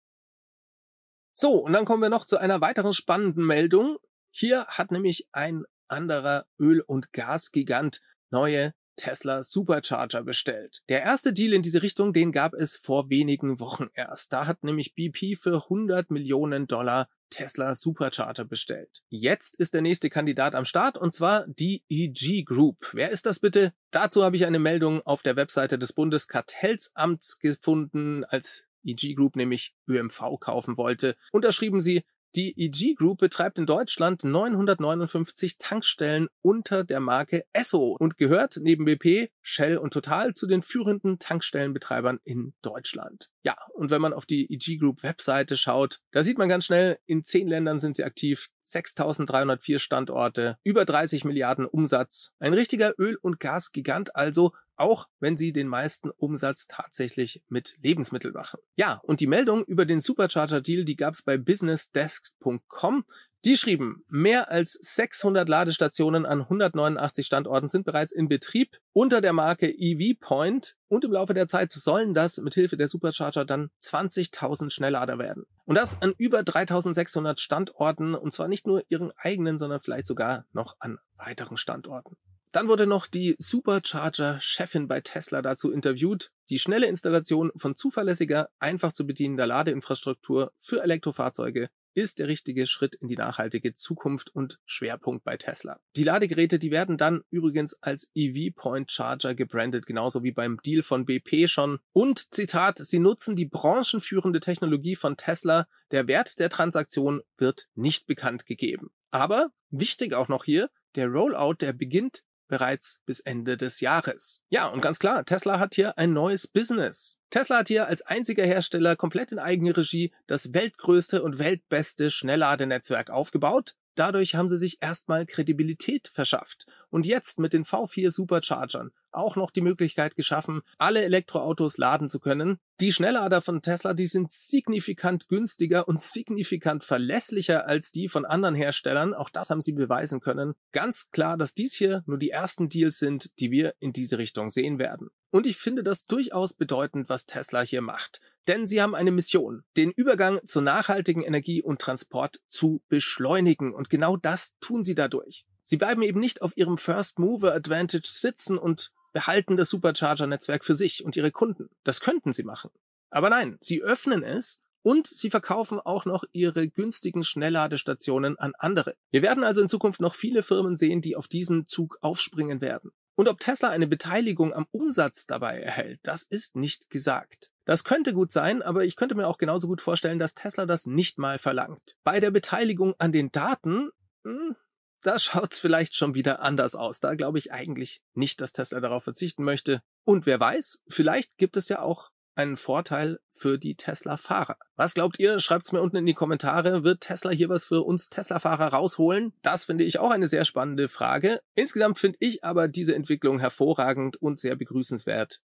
So, 1.38 1.58
und 1.58 1.74
dann 1.74 1.84
kommen 1.84 2.00
wir 2.00 2.08
noch 2.08 2.24
zu 2.24 2.38
einer 2.38 2.62
weiteren 2.62 2.94
spannenden 2.94 3.44
Meldung. 3.44 3.98
Hier 4.38 4.66
hat 4.66 4.92
nämlich 4.92 5.26
ein 5.32 5.64
anderer 5.88 6.44
Öl- 6.60 6.82
und 6.82 7.14
Gasgigant 7.14 8.02
neue 8.28 8.74
Tesla 8.96 9.42
Supercharger 9.42 10.22
bestellt. 10.24 10.82
Der 10.90 11.00
erste 11.00 11.32
Deal 11.32 11.54
in 11.54 11.62
diese 11.62 11.82
Richtung, 11.82 12.12
den 12.12 12.32
gab 12.32 12.52
es 12.52 12.76
vor 12.76 13.08
wenigen 13.08 13.60
Wochen 13.60 13.88
erst. 13.94 14.34
Da 14.34 14.46
hat 14.46 14.62
nämlich 14.62 14.94
BP 14.94 15.36
für 15.36 15.62
100 15.64 16.10
Millionen 16.10 16.66
Dollar 16.66 17.08
Tesla 17.30 17.74
Supercharger 17.74 18.44
bestellt. 18.44 19.02
Jetzt 19.08 19.58
ist 19.58 19.72
der 19.72 19.80
nächste 19.80 20.10
Kandidat 20.10 20.54
am 20.54 20.66
Start 20.66 20.98
und 20.98 21.14
zwar 21.14 21.46
die 21.46 21.82
EG 21.88 22.42
Group. 22.42 22.90
Wer 22.92 23.12
ist 23.12 23.24
das 23.24 23.38
bitte? 23.40 23.72
Dazu 23.90 24.22
habe 24.22 24.36
ich 24.36 24.44
eine 24.44 24.58
Meldung 24.58 25.00
auf 25.06 25.22
der 25.22 25.36
Webseite 25.36 25.78
des 25.78 25.94
Bundeskartellsamts 25.94 27.38
gefunden, 27.38 28.24
als 28.24 28.66
EG 28.84 29.14
Group 29.14 29.36
nämlich 29.36 29.74
ÖMV 29.88 30.38
kaufen 30.40 30.76
wollte. 30.76 31.16
Und 31.32 31.44
da 31.44 31.52
schrieben 31.52 31.80
sie, 31.80 32.04
die 32.36 32.54
EG 32.56 32.94
Group 32.94 33.18
betreibt 33.18 33.58
in 33.58 33.64
Deutschland 33.64 34.22
959 34.22 35.56
Tankstellen 35.58 36.28
unter 36.42 36.84
der 36.84 37.00
Marke 37.00 37.44
Esso 37.54 37.96
und 37.98 38.18
gehört 38.18 38.58
neben 38.60 38.84
BP, 38.84 39.30
Shell 39.40 39.78
und 39.78 39.92
Total 39.92 40.34
zu 40.34 40.46
den 40.46 40.62
führenden 40.62 41.18
Tankstellenbetreibern 41.18 42.20
in 42.24 42.52
Deutschland. 42.60 43.30
Ja, 43.42 43.56
und 43.72 43.90
wenn 43.90 44.02
man 44.02 44.12
auf 44.12 44.26
die 44.26 44.52
EG 44.52 44.76
Group 44.76 45.02
Webseite 45.02 45.56
schaut, 45.56 46.00
da 46.10 46.22
sieht 46.22 46.36
man 46.36 46.48
ganz 46.48 46.66
schnell, 46.66 46.98
in 47.06 47.24
zehn 47.24 47.48
Ländern 47.48 47.78
sind 47.78 47.96
sie 47.96 48.04
aktiv, 48.04 48.50
6304 48.64 49.78
Standorte, 49.78 50.58
über 50.64 50.84
30 50.84 51.24
Milliarden 51.24 51.64
Umsatz. 51.64 52.32
Ein 52.38 52.52
richtiger 52.52 52.94
Öl- 52.98 53.18
und 53.22 53.40
Gasgigant 53.40 54.16
also 54.16 54.52
auch 54.76 55.08
wenn 55.20 55.36
sie 55.36 55.52
den 55.52 55.68
meisten 55.68 56.10
Umsatz 56.10 56.66
tatsächlich 56.66 57.42
mit 57.48 57.76
Lebensmitteln 57.82 58.34
machen. 58.34 58.60
Ja, 58.76 59.00
und 59.04 59.20
die 59.20 59.26
Meldung 59.26 59.64
über 59.64 59.86
den 59.86 60.00
Supercharger-Deal, 60.00 60.84
die 60.84 60.96
gab 60.96 61.14
es 61.14 61.22
bei 61.22 61.38
businessdesk.com. 61.38 63.04
Die 63.46 63.56
schrieben, 63.56 64.04
mehr 64.08 64.50
als 64.50 64.72
600 64.72 65.48
Ladestationen 65.48 66.26
an 66.26 66.40
189 66.40 67.24
Standorten 67.24 67.68
sind 67.68 67.84
bereits 67.84 68.12
in 68.12 68.28
Betrieb 68.28 68.76
unter 68.92 69.20
der 69.20 69.32
Marke 69.32 69.68
EV 69.68 70.18
Point 70.18 70.74
und 70.88 71.04
im 71.04 71.12
Laufe 71.12 71.32
der 71.32 71.46
Zeit 71.46 71.72
sollen 71.72 72.12
das 72.12 72.38
mit 72.38 72.54
Hilfe 72.54 72.76
der 72.76 72.88
Supercharger 72.88 73.44
dann 73.44 73.70
20.000 73.82 74.70
Schnelllader 74.70 75.20
werden. 75.20 75.44
Und 75.64 75.76
das 75.76 76.02
an 76.02 76.12
über 76.18 76.42
3600 76.42 77.38
Standorten 77.38 78.16
und 78.16 78.32
zwar 78.32 78.48
nicht 78.48 78.66
nur 78.66 78.82
ihren 78.88 79.12
eigenen, 79.16 79.58
sondern 79.58 79.78
vielleicht 79.78 80.06
sogar 80.06 80.46
noch 80.52 80.74
an 80.80 80.98
weiteren 81.16 81.56
Standorten. 81.56 82.16
Dann 82.56 82.68
wurde 82.68 82.86
noch 82.86 83.06
die 83.06 83.36
Supercharger-Chefin 83.38 84.88
bei 84.88 85.02
Tesla 85.02 85.42
dazu 85.42 85.70
interviewt. 85.70 86.30
Die 86.48 86.58
schnelle 86.58 86.86
Installation 86.86 87.52
von 87.54 87.76
zuverlässiger, 87.76 88.48
einfach 88.58 88.94
zu 88.94 89.06
bedienender 89.06 89.46
Ladeinfrastruktur 89.46 90.52
für 90.56 90.82
Elektrofahrzeuge 90.82 91.68
ist 91.92 92.18
der 92.18 92.28
richtige 92.28 92.66
Schritt 92.66 92.94
in 92.94 93.08
die 93.08 93.16
nachhaltige 93.16 93.74
Zukunft 93.74 94.34
und 94.34 94.58
Schwerpunkt 94.64 95.22
bei 95.22 95.36
Tesla. 95.36 95.80
Die 95.96 96.04
Ladegeräte, 96.04 96.58
die 96.58 96.70
werden 96.70 96.96
dann 96.96 97.24
übrigens 97.28 97.74
als 97.82 98.10
EV 98.14 98.54
Point 98.54 98.90
Charger 98.90 99.34
gebrandet, 99.34 99.86
genauso 99.86 100.22
wie 100.22 100.32
beim 100.32 100.58
Deal 100.64 100.82
von 100.82 101.04
BP 101.04 101.50
schon. 101.50 101.78
Und 101.92 102.32
Zitat, 102.32 102.78
sie 102.78 103.00
nutzen 103.00 103.36
die 103.36 103.44
branchenführende 103.44 104.40
Technologie 104.40 104.96
von 104.96 105.18
Tesla. 105.18 105.68
Der 105.90 106.08
Wert 106.08 106.38
der 106.38 106.48
Transaktion 106.48 107.20
wird 107.36 107.68
nicht 107.74 108.06
bekannt 108.06 108.46
gegeben. 108.46 108.88
Aber 109.10 109.50
wichtig 109.68 110.14
auch 110.14 110.28
noch 110.28 110.44
hier, 110.44 110.70
der 110.94 111.08
Rollout, 111.08 111.56
der 111.60 111.74
beginnt 111.74 112.22
bereits 112.48 113.00
bis 113.06 113.20
Ende 113.20 113.56
des 113.56 113.80
Jahres. 113.80 114.42
Ja, 114.48 114.66
und 114.66 114.80
ganz 114.80 114.98
klar, 114.98 115.24
Tesla 115.24 115.58
hat 115.58 115.74
hier 115.74 115.98
ein 115.98 116.12
neues 116.12 116.46
Business. 116.46 117.18
Tesla 117.30 117.58
hat 117.58 117.68
hier 117.68 117.86
als 117.86 118.02
einziger 118.02 118.44
Hersteller 118.44 118.96
komplett 118.96 119.32
in 119.32 119.38
eigener 119.38 119.76
Regie 119.76 120.12
das 120.26 120.52
weltgrößte 120.52 121.22
und 121.22 121.38
weltbeste 121.38 122.10
Schnellladenetzwerk 122.10 123.10
aufgebaut. 123.10 123.74
Dadurch 123.96 124.36
haben 124.36 124.48
sie 124.48 124.58
sich 124.58 124.78
erstmal 124.80 125.26
Kredibilität 125.26 126.08
verschafft. 126.08 126.66
Und 126.90 127.06
jetzt 127.06 127.38
mit 127.38 127.52
den 127.52 127.64
V4 127.64 128.10
Superchargern 128.10 128.92
auch 129.16 129.36
noch 129.36 129.50
die 129.50 129.62
Möglichkeit 129.62 130.14
geschaffen, 130.14 130.60
alle 130.78 131.02
Elektroautos 131.02 131.78
laden 131.78 132.08
zu 132.08 132.20
können. 132.20 132.58
Die 132.80 132.92
Schnelllader 132.92 133.40
von 133.40 133.62
Tesla, 133.62 133.94
die 133.94 134.06
sind 134.06 134.30
signifikant 134.30 135.28
günstiger 135.28 135.88
und 135.88 136.00
signifikant 136.00 136.84
verlässlicher 136.84 137.66
als 137.66 137.90
die 137.90 138.08
von 138.08 138.26
anderen 138.26 138.54
Herstellern. 138.54 139.14
Auch 139.14 139.30
das 139.30 139.48
haben 139.48 139.62
sie 139.62 139.72
beweisen 139.72 140.20
können. 140.20 140.54
Ganz 140.72 141.10
klar, 141.10 141.38
dass 141.38 141.54
dies 141.54 141.72
hier 141.74 142.02
nur 142.06 142.18
die 142.18 142.30
ersten 142.30 142.68
Deals 142.68 142.98
sind, 142.98 143.40
die 143.40 143.50
wir 143.50 143.74
in 143.78 143.92
diese 143.92 144.18
Richtung 144.18 144.50
sehen 144.50 144.78
werden. 144.78 145.08
Und 145.30 145.46
ich 145.46 145.56
finde 145.56 145.82
das 145.82 146.04
durchaus 146.04 146.54
bedeutend, 146.54 147.08
was 147.08 147.26
Tesla 147.26 147.62
hier 147.62 147.80
macht. 147.80 148.20
Denn 148.46 148.66
sie 148.66 148.80
haben 148.80 148.94
eine 148.94 149.10
Mission, 149.10 149.64
den 149.76 149.90
Übergang 149.90 150.40
zur 150.44 150.62
nachhaltigen 150.62 151.22
Energie 151.22 151.62
und 151.62 151.80
Transport 151.80 152.40
zu 152.48 152.82
beschleunigen. 152.88 153.74
Und 153.74 153.90
genau 153.90 154.16
das 154.16 154.56
tun 154.60 154.84
sie 154.84 154.94
dadurch. 154.94 155.44
Sie 155.62 155.76
bleiben 155.76 156.02
eben 156.02 156.20
nicht 156.20 156.42
auf 156.42 156.56
ihrem 156.56 156.78
First 156.78 157.18
Mover 157.18 157.52
Advantage 157.52 158.08
sitzen 158.08 158.56
und 158.56 158.92
behalten 159.12 159.56
das 159.56 159.70
Supercharger-Netzwerk 159.70 160.64
für 160.64 160.74
sich 160.74 161.04
und 161.04 161.16
ihre 161.16 161.32
Kunden. 161.32 161.70
Das 161.82 162.00
könnten 162.00 162.32
sie 162.32 162.44
machen. 162.44 162.70
Aber 163.10 163.30
nein, 163.30 163.56
sie 163.60 163.82
öffnen 163.82 164.22
es 164.22 164.62
und 164.82 165.08
sie 165.08 165.30
verkaufen 165.30 165.80
auch 165.80 166.04
noch 166.04 166.22
ihre 166.32 166.68
günstigen 166.68 167.24
Schnellladestationen 167.24 168.38
an 168.38 168.52
andere. 168.58 168.94
Wir 169.10 169.22
werden 169.22 169.42
also 169.42 169.60
in 169.60 169.68
Zukunft 169.68 170.00
noch 170.00 170.14
viele 170.14 170.44
Firmen 170.44 170.76
sehen, 170.76 171.00
die 171.00 171.16
auf 171.16 171.26
diesen 171.26 171.66
Zug 171.66 171.98
aufspringen 172.02 172.60
werden. 172.60 172.92
Und 173.16 173.28
ob 173.28 173.40
Tesla 173.40 173.70
eine 173.70 173.88
Beteiligung 173.88 174.52
am 174.54 174.66
Umsatz 174.70 175.26
dabei 175.26 175.58
erhält, 175.58 175.98
das 176.04 176.22
ist 176.22 176.54
nicht 176.54 176.90
gesagt. 176.90 177.50
Das 177.66 177.84
könnte 177.84 178.14
gut 178.14 178.32
sein, 178.32 178.62
aber 178.62 178.84
ich 178.84 178.96
könnte 178.96 179.16
mir 179.16 179.26
auch 179.26 179.38
genauso 179.38 179.66
gut 179.66 179.82
vorstellen, 179.82 180.20
dass 180.20 180.34
Tesla 180.34 180.66
das 180.66 180.86
nicht 180.86 181.18
mal 181.18 181.38
verlangt. 181.38 181.96
Bei 182.04 182.20
der 182.20 182.30
Beteiligung 182.30 182.94
an 182.98 183.12
den 183.12 183.32
Daten, 183.32 183.90
hm, 184.24 184.56
da 185.02 185.18
schaut's 185.18 185.58
vielleicht 185.58 185.94
schon 185.96 186.14
wieder 186.14 186.40
anders 186.40 186.74
aus. 186.76 187.00
Da 187.00 187.14
glaube 187.16 187.38
ich 187.38 187.52
eigentlich 187.52 188.02
nicht, 188.14 188.40
dass 188.40 188.52
Tesla 188.52 188.80
darauf 188.80 189.04
verzichten 189.04 189.44
möchte. 189.44 189.82
Und 190.04 190.26
wer 190.26 190.38
weiß, 190.40 190.84
vielleicht 190.88 191.38
gibt 191.38 191.56
es 191.56 191.68
ja 191.68 191.82
auch 191.82 192.10
einen 192.36 192.56
Vorteil 192.56 193.18
für 193.30 193.58
die 193.58 193.74
Tesla-Fahrer. 193.74 194.58
Was 194.76 194.94
glaubt 194.94 195.18
ihr? 195.18 195.40
Schreibt's 195.40 195.72
mir 195.72 195.80
unten 195.80 195.96
in 195.96 196.06
die 196.06 196.14
Kommentare. 196.14 196.84
Wird 196.84 197.00
Tesla 197.00 197.30
hier 197.30 197.48
was 197.48 197.64
für 197.64 197.82
uns 197.82 198.10
Tesla-Fahrer 198.10 198.68
rausholen? 198.68 199.32
Das 199.42 199.64
finde 199.64 199.84
ich 199.84 199.98
auch 199.98 200.10
eine 200.10 200.28
sehr 200.28 200.44
spannende 200.44 200.88
Frage. 200.88 201.40
Insgesamt 201.54 201.98
finde 201.98 202.18
ich 202.20 202.44
aber 202.44 202.68
diese 202.68 202.94
Entwicklung 202.94 203.40
hervorragend 203.40 204.16
und 204.16 204.38
sehr 204.38 204.54
begrüßenswert. 204.54 205.40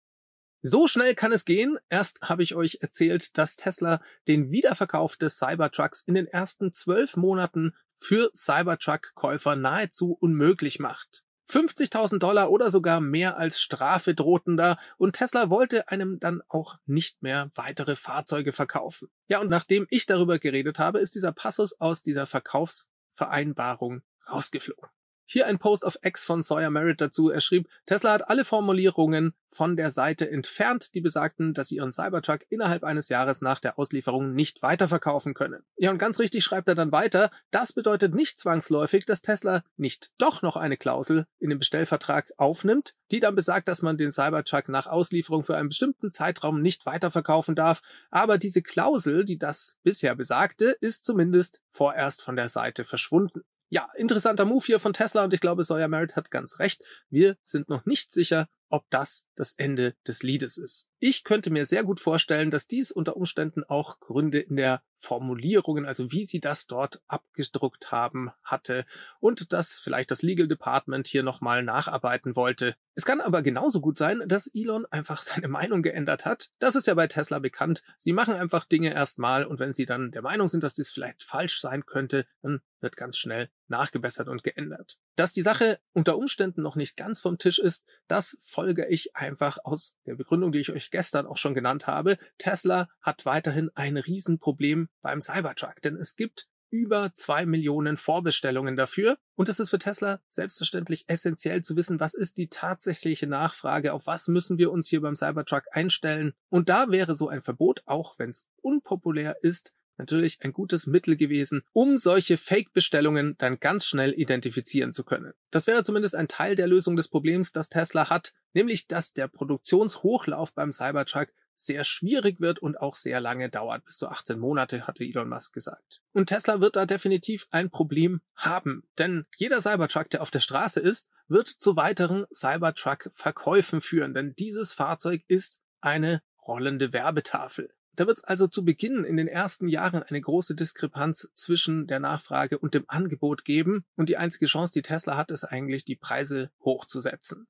So 0.61 0.87
schnell 0.87 1.15
kann 1.15 1.31
es 1.31 1.45
gehen. 1.45 1.77
Erst 1.89 2.21
habe 2.21 2.43
ich 2.43 2.55
euch 2.55 2.79
erzählt, 2.81 3.37
dass 3.37 3.55
Tesla 3.55 3.99
den 4.27 4.51
Wiederverkauf 4.51 5.17
des 5.17 5.37
Cybertrucks 5.37 6.03
in 6.03 6.13
den 6.13 6.27
ersten 6.27 6.71
zwölf 6.71 7.17
Monaten 7.17 7.73
für 7.97 8.31
Cybertruck-Käufer 8.35 9.55
nahezu 9.55 10.17
unmöglich 10.19 10.79
macht. 10.79 11.23
50.000 11.49 12.19
Dollar 12.19 12.49
oder 12.49 12.71
sogar 12.71 13.01
mehr 13.01 13.37
als 13.37 13.59
Strafe 13.59 14.15
drohten 14.15 14.55
da 14.55 14.77
und 14.97 15.13
Tesla 15.13 15.49
wollte 15.49 15.89
einem 15.89 16.19
dann 16.19 16.41
auch 16.47 16.77
nicht 16.85 17.23
mehr 17.23 17.51
weitere 17.55 17.95
Fahrzeuge 17.95 18.53
verkaufen. 18.53 19.09
Ja, 19.27 19.41
und 19.41 19.49
nachdem 19.49 19.85
ich 19.89 20.05
darüber 20.05 20.39
geredet 20.39 20.79
habe, 20.79 20.99
ist 20.99 21.15
dieser 21.15 21.33
Passus 21.33 21.79
aus 21.81 22.03
dieser 22.03 22.25
Verkaufsvereinbarung 22.25 24.01
rausgeflogen. 24.29 24.89
Hier 25.33 25.47
ein 25.47 25.59
Post 25.59 25.85
auf 25.85 25.97
X 26.03 26.25
von 26.25 26.43
Sawyer 26.43 26.69
Merritt 26.69 26.99
dazu. 26.99 27.29
Er 27.29 27.39
schrieb, 27.39 27.69
Tesla 27.85 28.11
hat 28.11 28.29
alle 28.29 28.43
Formulierungen 28.43 29.33
von 29.47 29.77
der 29.77 29.89
Seite 29.89 30.29
entfernt, 30.29 30.93
die 30.93 30.99
besagten, 30.99 31.53
dass 31.53 31.69
sie 31.69 31.77
ihren 31.77 31.93
Cybertruck 31.93 32.41
innerhalb 32.49 32.83
eines 32.83 33.07
Jahres 33.07 33.39
nach 33.39 33.59
der 33.59 33.79
Auslieferung 33.79 34.33
nicht 34.33 34.61
weiterverkaufen 34.61 35.33
können. 35.33 35.63
Ja, 35.77 35.89
und 35.89 35.99
ganz 35.99 36.19
richtig 36.19 36.43
schreibt 36.43 36.67
er 36.67 36.75
dann 36.75 36.91
weiter, 36.91 37.31
das 37.49 37.71
bedeutet 37.71 38.13
nicht 38.13 38.39
zwangsläufig, 38.39 39.05
dass 39.05 39.21
Tesla 39.21 39.63
nicht 39.77 40.11
doch 40.17 40.41
noch 40.41 40.57
eine 40.57 40.75
Klausel 40.75 41.27
in 41.39 41.49
den 41.49 41.59
Bestellvertrag 41.59 42.33
aufnimmt, 42.35 42.95
die 43.09 43.21
dann 43.21 43.33
besagt, 43.33 43.69
dass 43.69 43.81
man 43.81 43.97
den 43.97 44.11
Cybertruck 44.11 44.67
nach 44.67 44.87
Auslieferung 44.87 45.45
für 45.45 45.55
einen 45.55 45.69
bestimmten 45.69 46.11
Zeitraum 46.11 46.61
nicht 46.61 46.85
weiterverkaufen 46.85 47.55
darf. 47.55 47.81
Aber 48.09 48.37
diese 48.37 48.61
Klausel, 48.61 49.23
die 49.23 49.39
das 49.39 49.77
bisher 49.83 50.13
besagte, 50.13 50.75
ist 50.81 51.05
zumindest 51.05 51.61
vorerst 51.69 52.21
von 52.21 52.35
der 52.35 52.49
Seite 52.49 52.83
verschwunden. 52.83 53.43
Ja, 53.73 53.87
interessanter 53.95 54.43
Move 54.43 54.65
hier 54.65 54.79
von 54.81 54.91
Tesla 54.91 55.23
und 55.23 55.33
ich 55.33 55.39
glaube, 55.39 55.63
Sawyer 55.63 55.87
Merritt 55.87 56.17
hat 56.17 56.29
ganz 56.29 56.59
recht. 56.59 56.83
Wir 57.09 57.37
sind 57.41 57.69
noch 57.69 57.85
nicht 57.85 58.11
sicher, 58.11 58.49
ob 58.67 58.83
das 58.89 59.29
das 59.35 59.53
Ende 59.53 59.95
des 60.05 60.23
Liedes 60.23 60.57
ist. 60.57 60.90
Ich 61.03 61.23
könnte 61.23 61.49
mir 61.49 61.65
sehr 61.65 61.83
gut 61.83 61.99
vorstellen, 61.99 62.51
dass 62.51 62.67
dies 62.67 62.91
unter 62.91 63.17
Umständen 63.17 63.63
auch 63.63 63.99
Gründe 63.99 64.37
in 64.37 64.55
der 64.55 64.83
Formulierungen, 64.97 65.87
also 65.87 66.11
wie 66.11 66.25
sie 66.25 66.39
das 66.39 66.67
dort 66.67 67.01
abgedruckt 67.07 67.91
haben, 67.91 68.29
hatte 68.43 68.85
und 69.19 69.51
dass 69.51 69.79
vielleicht 69.79 70.11
das 70.11 70.21
Legal 70.21 70.47
Department 70.47 71.07
hier 71.07 71.23
nochmal 71.23 71.63
nacharbeiten 71.63 72.35
wollte. 72.35 72.75
Es 72.93 73.03
kann 73.03 73.19
aber 73.19 73.41
genauso 73.41 73.81
gut 73.81 73.97
sein, 73.97 74.21
dass 74.27 74.51
Elon 74.53 74.85
einfach 74.91 75.21
seine 75.23 75.47
Meinung 75.47 75.81
geändert 75.81 76.25
hat. 76.25 76.51
Das 76.59 76.75
ist 76.75 76.85
ja 76.85 76.93
bei 76.93 77.07
Tesla 77.07 77.39
bekannt. 77.39 77.81
Sie 77.97 78.13
machen 78.13 78.35
einfach 78.35 78.65
Dinge 78.65 78.93
erstmal 78.93 79.45
und 79.45 79.59
wenn 79.59 79.73
sie 79.73 79.87
dann 79.87 80.11
der 80.11 80.21
Meinung 80.21 80.47
sind, 80.47 80.63
dass 80.63 80.75
dies 80.75 80.91
vielleicht 80.91 81.23
falsch 81.23 81.59
sein 81.61 81.87
könnte, 81.87 82.27
dann 82.43 82.61
wird 82.79 82.95
ganz 82.95 83.17
schnell 83.17 83.49
nachgebessert 83.67 84.27
und 84.27 84.43
geändert. 84.43 84.99
Dass 85.15 85.33
die 85.33 85.41
Sache 85.41 85.79
unter 85.93 86.17
Umständen 86.17 86.61
noch 86.61 86.75
nicht 86.75 86.97
ganz 86.97 87.21
vom 87.21 87.37
Tisch 87.37 87.57
ist, 87.57 87.87
das 88.07 88.37
folge 88.41 88.87
ich 88.87 89.15
einfach 89.15 89.57
aus 89.63 89.97
der 90.05 90.15
Begründung, 90.15 90.51
die 90.51 90.59
ich 90.59 90.71
euch 90.71 90.90
gestern 90.91 91.25
auch 91.25 91.37
schon 91.37 91.53
genannt 91.53 91.87
habe. 91.87 92.17
Tesla 92.37 92.89
hat 93.01 93.25
weiterhin 93.25 93.69
ein 93.75 93.97
Riesenproblem 93.97 94.89
beim 95.01 95.21
Cybertruck, 95.21 95.81
denn 95.81 95.95
es 95.95 96.15
gibt 96.15 96.47
über 96.71 97.13
zwei 97.13 97.45
Millionen 97.45 97.97
Vorbestellungen 97.97 98.77
dafür. 98.77 99.17
Und 99.35 99.49
es 99.49 99.59
ist 99.59 99.69
für 99.69 99.79
Tesla 99.79 100.21
selbstverständlich 100.29 101.03
essentiell 101.07 101.61
zu 101.61 101.75
wissen, 101.75 101.99
was 101.99 102.13
ist 102.13 102.37
die 102.37 102.47
tatsächliche 102.47 103.27
Nachfrage, 103.27 103.93
auf 103.93 104.07
was 104.07 104.27
müssen 104.29 104.57
wir 104.57 104.71
uns 104.71 104.87
hier 104.87 105.01
beim 105.01 105.15
Cybertruck 105.15 105.63
einstellen. 105.71 106.33
Und 106.49 106.69
da 106.69 106.89
wäre 106.89 107.13
so 107.13 107.27
ein 107.27 107.41
Verbot, 107.41 107.83
auch 107.85 108.17
wenn 108.17 108.29
es 108.29 108.47
unpopulär 108.61 109.35
ist, 109.41 109.73
natürlich 109.97 110.39
ein 110.41 110.53
gutes 110.53 110.87
Mittel 110.87 111.15
gewesen, 111.15 111.63
um 111.73 111.97
solche 111.97 112.37
Fake-Bestellungen 112.37 113.35
dann 113.37 113.59
ganz 113.59 113.85
schnell 113.85 114.13
identifizieren 114.13 114.93
zu 114.93 115.03
können. 115.03 115.33
Das 115.51 115.67
wäre 115.67 115.83
zumindest 115.83 116.15
ein 116.15 116.27
Teil 116.27 116.55
der 116.55 116.67
Lösung 116.67 116.95
des 116.95 117.07
Problems, 117.07 117.51
das 117.51 117.69
Tesla 117.69 118.09
hat, 118.09 118.33
nämlich 118.53 118.87
dass 118.87 119.13
der 119.13 119.27
Produktionshochlauf 119.27 120.53
beim 120.53 120.71
Cybertruck 120.71 121.29
sehr 121.61 121.83
schwierig 121.83 122.41
wird 122.41 122.59
und 122.59 122.79
auch 122.79 122.95
sehr 122.95 123.21
lange 123.21 123.49
dauert. 123.49 123.85
Bis 123.85 123.97
zu 123.97 124.07
18 124.07 124.39
Monate, 124.39 124.87
hatte 124.87 125.03
Elon 125.03 125.29
Musk 125.29 125.53
gesagt. 125.53 126.01
Und 126.13 126.27
Tesla 126.27 126.59
wird 126.59 126.75
da 126.75 126.85
definitiv 126.85 127.47
ein 127.51 127.69
Problem 127.69 128.21
haben. 128.35 128.83
Denn 128.97 129.25
jeder 129.37 129.61
Cybertruck, 129.61 130.09
der 130.09 130.21
auf 130.21 130.31
der 130.31 130.39
Straße 130.39 130.79
ist, 130.79 131.09
wird 131.27 131.47
zu 131.47 131.75
weiteren 131.75 132.25
Cybertruck-Verkäufen 132.33 133.81
führen. 133.81 134.13
Denn 134.13 134.33
dieses 134.35 134.73
Fahrzeug 134.73 135.23
ist 135.27 135.61
eine 135.81 136.21
rollende 136.45 136.93
Werbetafel. 136.93 137.71
Da 137.95 138.07
wird 138.07 138.17
es 138.17 138.23
also 138.23 138.47
zu 138.47 138.63
Beginn 138.63 139.03
in 139.03 139.17
den 139.17 139.27
ersten 139.27 139.67
Jahren 139.67 140.03
eine 140.03 140.21
große 140.21 140.55
Diskrepanz 140.55 141.31
zwischen 141.33 141.87
der 141.87 141.99
Nachfrage 141.99 142.57
und 142.57 142.73
dem 142.73 142.85
Angebot 142.87 143.45
geben. 143.45 143.83
Und 143.95 144.09
die 144.09 144.17
einzige 144.17 144.45
Chance, 144.45 144.73
die 144.73 144.81
Tesla 144.81 145.17
hat, 145.17 145.31
ist 145.31 145.43
eigentlich, 145.43 145.85
die 145.85 145.95
Preise 145.95 146.51
hochzusetzen. 146.63 147.47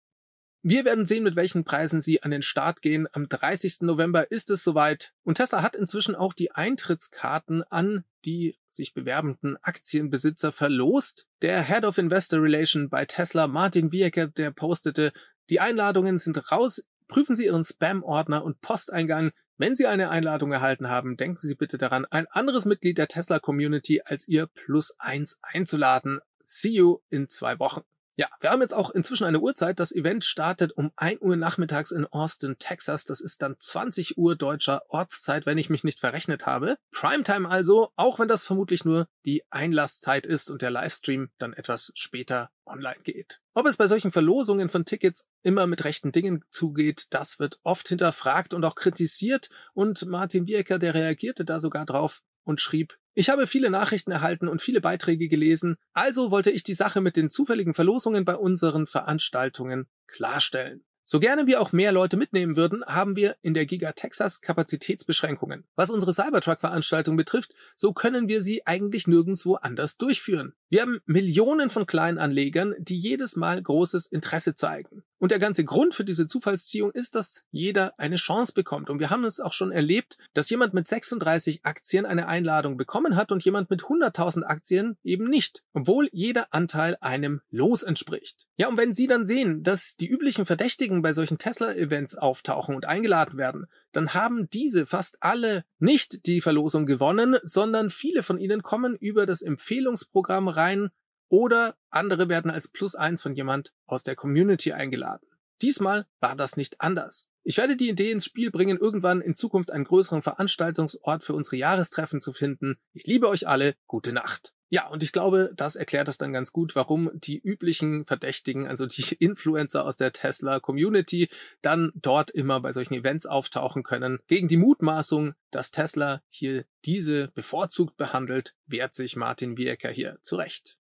Wir 0.63 0.85
werden 0.85 1.05
sehen, 1.05 1.23
mit 1.23 1.35
welchen 1.35 1.63
Preisen 1.63 2.01
sie 2.01 2.21
an 2.21 2.31
den 2.31 2.43
Start 2.43 2.81
gehen. 2.81 3.07
Am 3.13 3.27
30. 3.27 3.81
November 3.81 4.29
ist 4.29 4.49
es 4.49 4.63
soweit. 4.63 5.13
Und 5.23 5.35
Tesla 5.35 5.63
hat 5.63 5.75
inzwischen 5.75 6.15
auch 6.15 6.33
die 6.33 6.51
Eintrittskarten 6.51 7.63
an 7.63 8.03
die 8.25 8.57
sich 8.69 8.93
bewerbenden 8.93 9.57
Aktienbesitzer 9.61 10.51
verlost. 10.51 11.27
Der 11.41 11.63
Head 11.63 11.85
of 11.85 11.97
Investor 11.97 12.41
Relation 12.41 12.89
bei 12.89 13.05
Tesla, 13.05 13.47
Martin 13.47 13.91
Wiecker, 13.91 14.27
der 14.27 14.51
postete, 14.51 15.11
die 15.49 15.59
Einladungen 15.59 16.17
sind 16.17 16.51
raus. 16.51 16.85
Prüfen 17.07 17.35
Sie 17.35 17.45
Ihren 17.45 17.63
Spam-Ordner 17.63 18.43
und 18.43 18.61
Posteingang. 18.61 19.31
Wenn 19.61 19.75
Sie 19.75 19.85
eine 19.85 20.09
Einladung 20.09 20.51
erhalten 20.51 20.89
haben, 20.89 21.17
denken 21.17 21.37
Sie 21.37 21.53
bitte 21.53 21.77
daran, 21.77 22.05
ein 22.05 22.25
anderes 22.31 22.65
Mitglied 22.65 22.97
der 22.97 23.07
Tesla 23.07 23.37
Community 23.37 24.01
als 24.03 24.27
Ihr 24.27 24.47
Plus 24.47 24.95
eins 24.97 25.37
einzuladen. 25.43 26.19
See 26.47 26.69
you 26.69 27.01
in 27.11 27.29
zwei 27.29 27.59
Wochen. 27.59 27.81
Ja, 28.17 28.27
wir 28.41 28.49
haben 28.51 28.61
jetzt 28.61 28.73
auch 28.73 28.91
inzwischen 28.91 29.23
eine 29.23 29.39
Uhrzeit. 29.39 29.79
Das 29.79 29.93
Event 29.93 30.25
startet 30.25 30.73
um 30.73 30.91
1 30.97 31.21
Uhr 31.21 31.37
nachmittags 31.37 31.91
in 31.91 32.05
Austin, 32.05 32.57
Texas. 32.59 33.05
Das 33.05 33.21
ist 33.21 33.41
dann 33.41 33.55
20 33.57 34.17
Uhr 34.17 34.35
deutscher 34.35 34.83
Ortszeit, 34.89 35.45
wenn 35.45 35.57
ich 35.57 35.69
mich 35.69 35.83
nicht 35.83 35.99
verrechnet 35.99 36.45
habe. 36.45 36.77
Primetime 36.91 37.49
also, 37.49 37.91
auch 37.95 38.19
wenn 38.19 38.27
das 38.27 38.43
vermutlich 38.43 38.83
nur 38.83 39.07
die 39.25 39.43
Einlasszeit 39.49 40.25
ist 40.25 40.49
und 40.49 40.61
der 40.61 40.71
Livestream 40.71 41.29
dann 41.37 41.53
etwas 41.53 41.91
später 41.95 42.49
online 42.65 42.99
geht. 43.03 43.41
Ob 43.53 43.65
es 43.65 43.77
bei 43.77 43.87
solchen 43.87 44.11
Verlosungen 44.11 44.69
von 44.69 44.85
Tickets 44.85 45.29
immer 45.41 45.65
mit 45.65 45.83
rechten 45.85 46.11
Dingen 46.11 46.43
zugeht, 46.51 47.07
das 47.11 47.39
wird 47.39 47.59
oft 47.63 47.87
hinterfragt 47.87 48.53
und 48.53 48.63
auch 48.65 48.75
kritisiert 48.75 49.49
und 49.73 50.05
Martin 50.05 50.47
Wiecker, 50.47 50.79
der 50.79 50.93
reagierte 50.93 51.45
da 51.45 51.59
sogar 51.59 51.85
drauf 51.85 52.21
und 52.43 52.61
schrieb, 52.61 52.97
ich 53.13 53.29
habe 53.29 53.47
viele 53.47 53.69
Nachrichten 53.69 54.11
erhalten 54.11 54.47
und 54.47 54.61
viele 54.61 54.81
Beiträge 54.81 55.27
gelesen, 55.27 55.75
also 55.93 56.31
wollte 56.31 56.51
ich 56.51 56.63
die 56.63 56.73
Sache 56.73 57.01
mit 57.01 57.15
den 57.17 57.29
zufälligen 57.29 57.73
Verlosungen 57.73 58.25
bei 58.25 58.35
unseren 58.35 58.87
Veranstaltungen 58.87 59.87
klarstellen. 60.07 60.83
So 61.03 61.19
gerne 61.19 61.47
wir 61.47 61.59
auch 61.61 61.71
mehr 61.71 61.91
Leute 61.91 62.15
mitnehmen 62.15 62.55
würden, 62.55 62.85
haben 62.85 63.15
wir 63.15 63.35
in 63.41 63.53
der 63.53 63.65
Giga 63.65 63.91
Texas 63.91 64.39
Kapazitätsbeschränkungen. 64.39 65.65
Was 65.75 65.89
unsere 65.89 66.13
Cybertruck-Veranstaltung 66.13 67.17
betrifft, 67.17 67.53
so 67.75 67.91
können 67.91 68.27
wir 68.27 68.41
sie 68.41 68.65
eigentlich 68.67 69.07
nirgendwo 69.07 69.55
anders 69.55 69.97
durchführen. 69.97 70.53
Wir 70.69 70.83
haben 70.83 70.99
Millionen 71.05 71.69
von 71.71 71.87
Kleinanlegern, 71.87 72.75
die 72.77 72.97
jedes 72.97 73.35
Mal 73.35 73.61
großes 73.61 74.07
Interesse 74.07 74.53
zeigen. 74.53 75.03
Und 75.21 75.29
der 75.29 75.37
ganze 75.37 75.63
Grund 75.63 75.93
für 75.93 76.03
diese 76.03 76.25
Zufallsziehung 76.25 76.89
ist, 76.89 77.13
dass 77.13 77.43
jeder 77.51 77.93
eine 77.99 78.15
Chance 78.15 78.53
bekommt. 78.53 78.89
Und 78.89 78.99
wir 78.99 79.11
haben 79.11 79.23
es 79.23 79.39
auch 79.39 79.53
schon 79.53 79.71
erlebt, 79.71 80.17
dass 80.33 80.49
jemand 80.49 80.73
mit 80.73 80.87
36 80.87 81.63
Aktien 81.63 82.07
eine 82.07 82.27
Einladung 82.27 82.75
bekommen 82.75 83.15
hat 83.15 83.31
und 83.31 83.45
jemand 83.45 83.69
mit 83.69 83.83
100.000 83.83 84.41
Aktien 84.41 84.97
eben 85.03 85.29
nicht, 85.29 85.63
obwohl 85.73 86.09
jeder 86.11 86.51
Anteil 86.55 86.97
einem 87.01 87.41
Los 87.51 87.83
entspricht. 87.83 88.47
Ja, 88.57 88.67
und 88.67 88.77
wenn 88.77 88.95
Sie 88.95 89.05
dann 89.05 89.27
sehen, 89.27 89.61
dass 89.61 89.95
die 89.95 90.07
üblichen 90.07 90.47
Verdächtigen 90.47 91.03
bei 91.03 91.13
solchen 91.13 91.37
Tesla-Events 91.37 92.15
auftauchen 92.15 92.73
und 92.73 92.85
eingeladen 92.85 93.37
werden, 93.37 93.67
dann 93.91 94.15
haben 94.15 94.49
diese 94.49 94.87
fast 94.87 95.17
alle 95.21 95.65
nicht 95.77 96.25
die 96.25 96.41
Verlosung 96.41 96.87
gewonnen, 96.87 97.37
sondern 97.43 97.91
viele 97.91 98.23
von 98.23 98.39
ihnen 98.39 98.63
kommen 98.63 98.95
über 98.95 99.27
das 99.27 99.43
Empfehlungsprogramm 99.43 100.47
rein 100.47 100.89
oder 101.31 101.77
andere 101.89 102.29
werden 102.29 102.51
als 102.51 102.67
Plus 102.67 102.93
eins 102.93 103.21
von 103.21 103.33
jemand 103.33 103.73
aus 103.87 104.03
der 104.03 104.15
Community 104.15 104.73
eingeladen. 104.73 105.27
Diesmal 105.61 106.05
war 106.19 106.35
das 106.35 106.57
nicht 106.57 106.81
anders. 106.81 107.29
Ich 107.43 107.57
werde 107.57 107.77
die 107.77 107.89
Idee 107.89 108.11
ins 108.11 108.25
Spiel 108.25 108.51
bringen, 108.51 108.77
irgendwann 108.77 109.21
in 109.21 109.33
Zukunft 109.33 109.71
einen 109.71 109.85
größeren 109.85 110.21
Veranstaltungsort 110.21 111.23
für 111.23 111.33
unsere 111.33 111.55
Jahrestreffen 111.55 112.19
zu 112.19 112.33
finden. 112.33 112.77
Ich 112.93 113.07
liebe 113.07 113.29
euch 113.29 113.47
alle. 113.47 113.75
Gute 113.87 114.11
Nacht. 114.11 114.53
Ja, 114.69 114.87
und 114.87 115.03
ich 115.03 115.11
glaube, 115.11 115.51
das 115.55 115.75
erklärt 115.75 116.07
das 116.07 116.17
dann 116.17 116.33
ganz 116.33 116.51
gut, 116.51 116.75
warum 116.75 117.09
die 117.13 117.39
üblichen 117.39 118.05
Verdächtigen, 118.05 118.67
also 118.67 118.85
die 118.85 119.15
Influencer 119.19 119.85
aus 119.85 119.97
der 119.97 120.11
Tesla 120.11 120.59
Community, 120.59 121.29
dann 121.61 121.91
dort 121.95 122.29
immer 122.29 122.59
bei 122.59 122.71
solchen 122.71 122.93
Events 122.93 123.25
auftauchen 123.25 123.83
können. 123.83 124.19
Gegen 124.27 124.47
die 124.47 124.57
Mutmaßung, 124.57 125.33
dass 125.49 125.71
Tesla 125.71 126.21
hier 126.27 126.65
diese 126.85 127.29
bevorzugt 127.29 127.97
behandelt, 127.97 128.55
wehrt 128.65 128.93
sich 128.93 129.15
Martin 129.15 129.57
Wiecker 129.57 129.89
hier 129.89 130.19
zurecht. 130.23 130.77